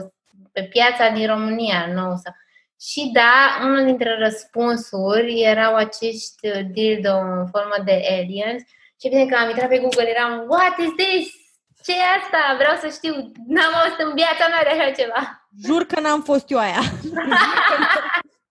pe 0.52 0.62
piața 0.62 1.08
din 1.08 1.26
România 1.26 1.86
nou. 1.94 2.16
Sau... 2.22 2.32
Și 2.80 3.10
da, 3.12 3.60
unul 3.62 3.84
dintre 3.84 4.18
răspunsuri 4.18 5.40
erau 5.40 5.74
acești 5.74 6.62
dildo 6.72 7.16
în 7.16 7.46
formă 7.46 7.76
de 7.84 8.02
aliens 8.10 8.62
și 9.00 9.08
bine 9.08 9.26
că 9.26 9.36
am 9.36 9.48
intrat 9.48 9.68
pe 9.68 9.78
Google, 9.78 10.08
eram 10.08 10.44
What 10.48 10.78
is 10.78 10.92
this? 11.04 11.42
ce 11.84 11.92
e 11.92 12.04
asta? 12.20 12.40
Vreau 12.60 12.76
să 12.82 12.88
știu. 12.96 13.12
N-am 13.54 13.72
auzit 13.80 14.00
în 14.06 14.12
viața 14.20 14.44
mea 14.52 14.62
de 14.66 14.72
așa 14.74 14.90
ceva. 15.00 15.20
Jur 15.66 15.82
că 15.90 16.00
n-am 16.00 16.22
fost 16.22 16.50
eu 16.50 16.58
aia. 16.58 16.82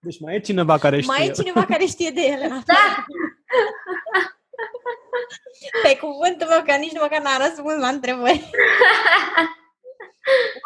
Deci 0.06 0.20
mai 0.20 0.36
e 0.36 0.40
cineva 0.40 0.78
care 0.78 1.02
știe. 1.02 1.14
Mai 1.18 1.28
e 1.28 1.32
cineva 1.32 1.66
care 1.66 1.86
știe 1.86 2.12
de 2.12 2.22
ele. 2.22 2.48
Da. 2.48 2.84
Pe 5.82 5.98
cuvântul 5.98 6.48
meu 6.48 6.62
că 6.66 6.76
nici 6.76 6.92
nu 6.92 7.02
măcar 7.02 7.22
n-am 7.22 7.42
răspuns 7.42 7.80
la 7.80 7.88
întrebări. 7.88 8.50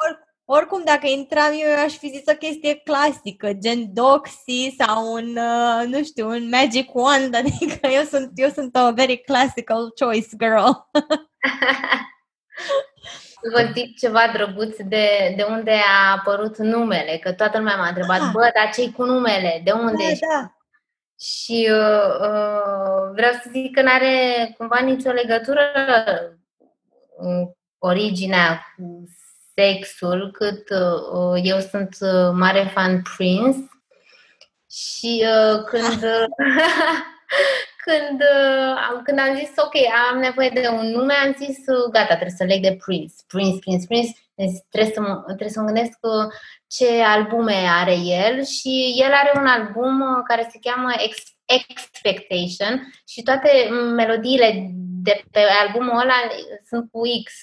Or, 0.04 0.20
oricum, 0.46 0.82
dacă 0.84 1.08
intram 1.08 1.52
eu, 1.52 1.84
aș 1.84 1.94
fi 1.94 2.10
zis 2.10 2.24
o 2.28 2.36
chestie 2.36 2.76
clasică, 2.76 3.54
gen 3.54 3.94
Doxy 3.94 4.76
sau 4.80 5.14
un, 5.14 5.38
uh, 5.38 5.88
nu 5.88 6.04
știu, 6.04 6.28
un 6.28 6.50
Magic 6.50 6.96
Wand, 6.96 7.36
adică 7.36 7.88
eu 7.88 8.04
sunt, 8.04 8.32
eu 8.36 8.50
sunt 8.50 8.76
o 8.76 8.94
very 8.94 9.22
classical 9.26 9.92
choice 9.96 10.30
girl. 10.38 10.68
vă 13.54 13.70
zic 13.74 13.98
ceva 13.98 14.30
drăguț 14.34 14.76
de, 14.78 15.34
de 15.36 15.44
unde 15.50 15.72
a 15.72 16.12
apărut 16.12 16.58
numele, 16.58 17.18
că 17.18 17.32
toată 17.32 17.58
lumea 17.58 17.76
m-a 17.76 17.88
întrebat, 17.88 18.20
ah. 18.20 18.30
bă, 18.34 18.52
dar 18.56 18.74
ce 18.74 18.92
cu 18.92 19.04
numele? 19.04 19.62
De 19.64 19.72
unde 19.72 20.04
da, 20.04 20.10
ești? 20.10 20.26
Da. 20.26 20.57
Și 21.20 21.70
uh, 21.72 22.16
uh, 22.22 23.12
vreau 23.14 23.32
să 23.32 23.50
zic 23.52 23.76
că 23.76 23.82
nu 23.82 23.92
are 23.92 24.54
cumva 24.58 24.80
nicio 24.80 25.12
legătură 25.12 25.62
uh, 27.18 27.48
originea 27.78 28.74
cu 28.76 29.04
sexul, 29.56 30.32
cât 30.32 30.70
uh, 30.70 31.42
eu 31.44 31.60
sunt 31.60 31.98
uh, 32.00 32.32
mare 32.34 32.72
fan 32.74 33.02
Prince 33.18 33.70
și 34.70 35.26
uh, 35.26 35.64
când 35.64 36.04
când, 37.86 38.20
uh, 38.22 39.02
când 39.04 39.20
am 39.20 39.36
zis, 39.36 39.52
ok, 39.56 39.76
am 40.12 40.20
nevoie 40.20 40.50
de 40.50 40.68
un 40.68 40.88
nume, 40.88 41.14
am 41.14 41.36
zis, 41.38 41.58
uh, 41.58 41.90
gata, 41.92 42.16
trebuie 42.20 42.42
să 42.42 42.44
leg 42.44 42.62
de 42.62 42.78
Prince. 42.86 43.16
Prince, 43.28 43.60
Prince, 43.60 43.86
Prince. 43.86 44.12
Deci 44.36 44.58
trebuie 44.70 44.94
să, 44.94 45.02
mă, 45.02 45.24
trebuie 45.26 45.50
să 45.50 45.60
mă 45.60 45.66
gândesc 45.66 45.98
uh, 46.02 46.26
ce 46.68 47.04
albume 47.04 47.68
are 47.70 47.96
el 47.96 48.44
și 48.44 48.96
el 48.98 49.12
are 49.14 49.32
un 49.36 49.46
album 49.46 50.24
care 50.28 50.48
se 50.52 50.60
cheamă 50.62 50.90
Expectation 51.46 52.94
și 53.08 53.24
toate 53.24 53.70
melodiile 53.96 54.72
de 55.04 55.24
pe 55.32 55.40
albumul 55.40 56.00
ăla 56.00 56.14
sunt 56.70 56.92
cu 56.92 57.02
X, 57.24 57.34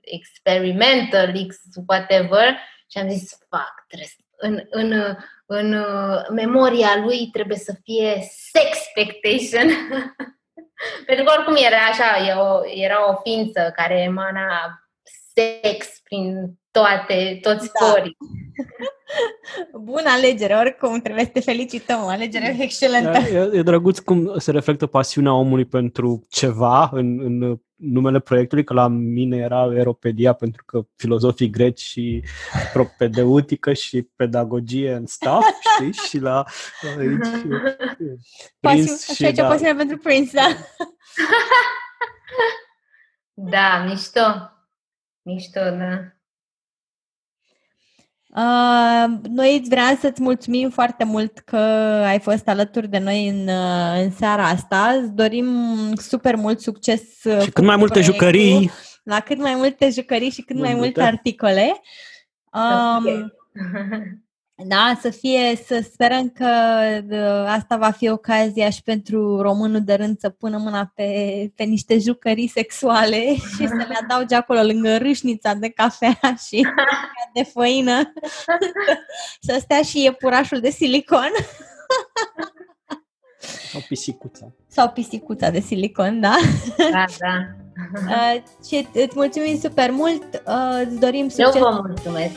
experimental, 0.00 1.46
X, 1.46 1.56
whatever. 1.86 2.58
Și 2.90 2.98
am 2.98 3.08
zis, 3.08 3.30
fuck, 3.30 3.84
trebuie 3.88 4.08
în, 4.36 4.66
în, 4.70 5.16
în 5.46 5.72
uh, 5.72 6.26
memoria 6.30 6.96
lui 6.96 7.28
trebuie 7.32 7.58
să 7.58 7.74
fie 7.82 8.18
sex 8.52 8.78
expectation. 8.94 9.68
Pentru 11.06 11.24
că 11.24 11.32
oricum 11.36 11.56
era 11.56 11.76
așa, 11.76 12.26
era 12.74 13.10
o 13.10 13.20
ființă 13.22 13.72
care 13.76 14.00
emana 14.00 14.80
sex 15.36 16.00
prin 16.04 16.58
toate, 16.70 17.38
toți 17.42 17.70
da. 17.80 17.86
porii. 17.86 18.16
Bună 19.92 20.08
alegere, 20.16 20.54
oricum 20.54 21.00
trebuie 21.00 21.24
să 21.24 21.30
te 21.30 21.40
felicităm, 21.40 22.02
o 22.02 22.08
alegere 22.08 22.56
excelentă. 22.58 23.18
E, 23.18 23.58
e 23.58 23.62
drăguț 23.62 23.98
cum 23.98 24.38
se 24.38 24.50
reflectă 24.50 24.86
pasiunea 24.86 25.34
omului 25.34 25.64
pentru 25.64 26.26
ceva 26.28 26.88
în, 26.92 27.20
în 27.20 27.58
numele 27.76 28.20
proiectului, 28.20 28.64
că 28.64 28.74
la 28.74 28.88
mine 28.88 29.36
era 29.36 29.62
Aeropedia 29.62 30.32
pentru 30.32 30.62
că 30.66 30.82
filozofii 30.96 31.50
greci 31.50 31.80
și 31.80 32.24
propedeutică 32.72 33.72
și 33.72 34.02
pedagogie 34.16 34.92
în 34.92 35.06
staff, 35.06 35.46
știi? 35.74 35.92
Și 35.92 36.18
la 36.18 36.44
aici 36.98 37.28
Prince 38.60 38.92
Pasiu, 38.92 39.14
și 39.14 39.24
așa 39.24 39.42
da. 39.42 39.48
pasiune 39.48 39.74
pentru 39.74 39.96
Prince, 39.96 40.30
da. 40.32 40.46
da, 43.50 43.84
mișto. 43.88 44.55
Mișto, 45.26 45.60
da. 45.60 46.16
Uh, 48.28 49.18
noi 49.28 49.62
vreau 49.68 49.94
să-ți 50.00 50.22
mulțumim 50.22 50.70
foarte 50.70 51.04
mult 51.04 51.38
că 51.38 51.56
ai 52.06 52.18
fost 52.18 52.48
alături 52.48 52.88
de 52.88 52.98
noi 52.98 53.28
în, 53.28 53.48
uh, 53.48 54.02
în 54.02 54.10
seara 54.10 54.48
asta. 54.48 54.98
Îți 55.00 55.12
dorim 55.12 55.46
super 55.94 56.36
mult 56.36 56.60
succes. 56.60 57.24
Uh, 57.24 57.40
și 57.40 57.50
cât 57.50 57.64
mai 57.64 57.76
multe 57.76 58.00
jucării. 58.00 58.70
La 59.02 59.20
cât 59.20 59.38
mai 59.38 59.54
multe 59.54 59.90
jucării 59.90 60.30
și 60.30 60.42
cât 60.42 60.56
mai 60.56 60.74
multe, 60.74 60.78
multe 60.78 61.02
articole. 61.02 61.80
Um, 62.52 63.32
Da, 64.64 64.98
să 65.00 65.10
fie, 65.10 65.56
să 65.66 65.84
sperăm 65.92 66.28
că 66.28 66.44
asta 67.48 67.76
va 67.76 67.90
fi 67.90 68.08
ocazia 68.08 68.70
și 68.70 68.82
pentru 68.82 69.40
românul 69.40 69.84
de 69.84 69.94
rând 69.94 70.18
să 70.18 70.28
pună 70.28 70.58
mâna 70.58 70.92
pe, 70.94 71.52
pe 71.54 71.62
niște 71.62 71.98
jucării 71.98 72.48
sexuale 72.48 73.34
și 73.54 73.66
să 73.66 73.74
le 73.74 73.98
adauge 74.02 74.34
acolo 74.34 74.62
lângă 74.62 74.96
râșnița 74.96 75.54
de 75.54 75.68
cafea 75.68 76.18
și 76.48 76.66
de 77.34 77.42
făină 77.42 78.12
să 79.46 79.58
stea 79.60 79.82
și 79.82 80.02
iepurașul 80.02 80.60
de 80.60 80.70
silicon. 80.70 81.30
Sau 83.72 83.80
pisicuța. 83.88 84.52
Sau 84.68 84.90
pisicuța 84.90 85.50
de 85.50 85.60
silicon, 85.60 86.20
da? 86.20 86.36
Da, 86.76 87.04
da. 87.18 87.65
Uh, 88.08 88.42
și 88.66 88.88
îți 88.92 89.12
mulțumim 89.14 89.58
super 89.58 89.90
mult, 89.90 90.42
uh, 90.46 90.86
îți 90.86 90.98
dorim 91.00 91.28
succes. 91.28 91.54
Eu 91.54 91.62
vă 91.62 91.80
mulțumesc. 91.86 92.34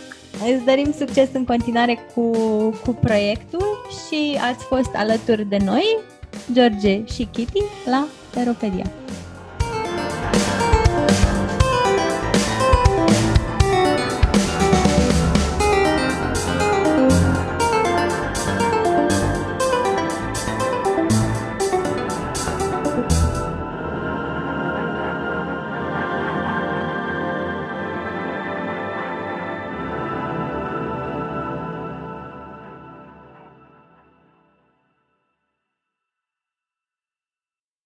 Îți 0.55 0.65
dorim 0.65 0.93
succes 0.97 1.29
în 1.33 1.45
continuare 1.45 1.99
cu, 2.13 2.31
cu 2.85 2.93
proiectul 3.01 3.85
și 4.07 4.39
ați 4.51 4.63
fost 4.63 4.89
alături 4.95 5.45
de 5.45 5.57
noi, 5.65 5.97
George 6.53 7.05
și 7.05 7.27
Kitty, 7.31 7.63
la 7.85 8.07
Peropedia. 8.33 8.85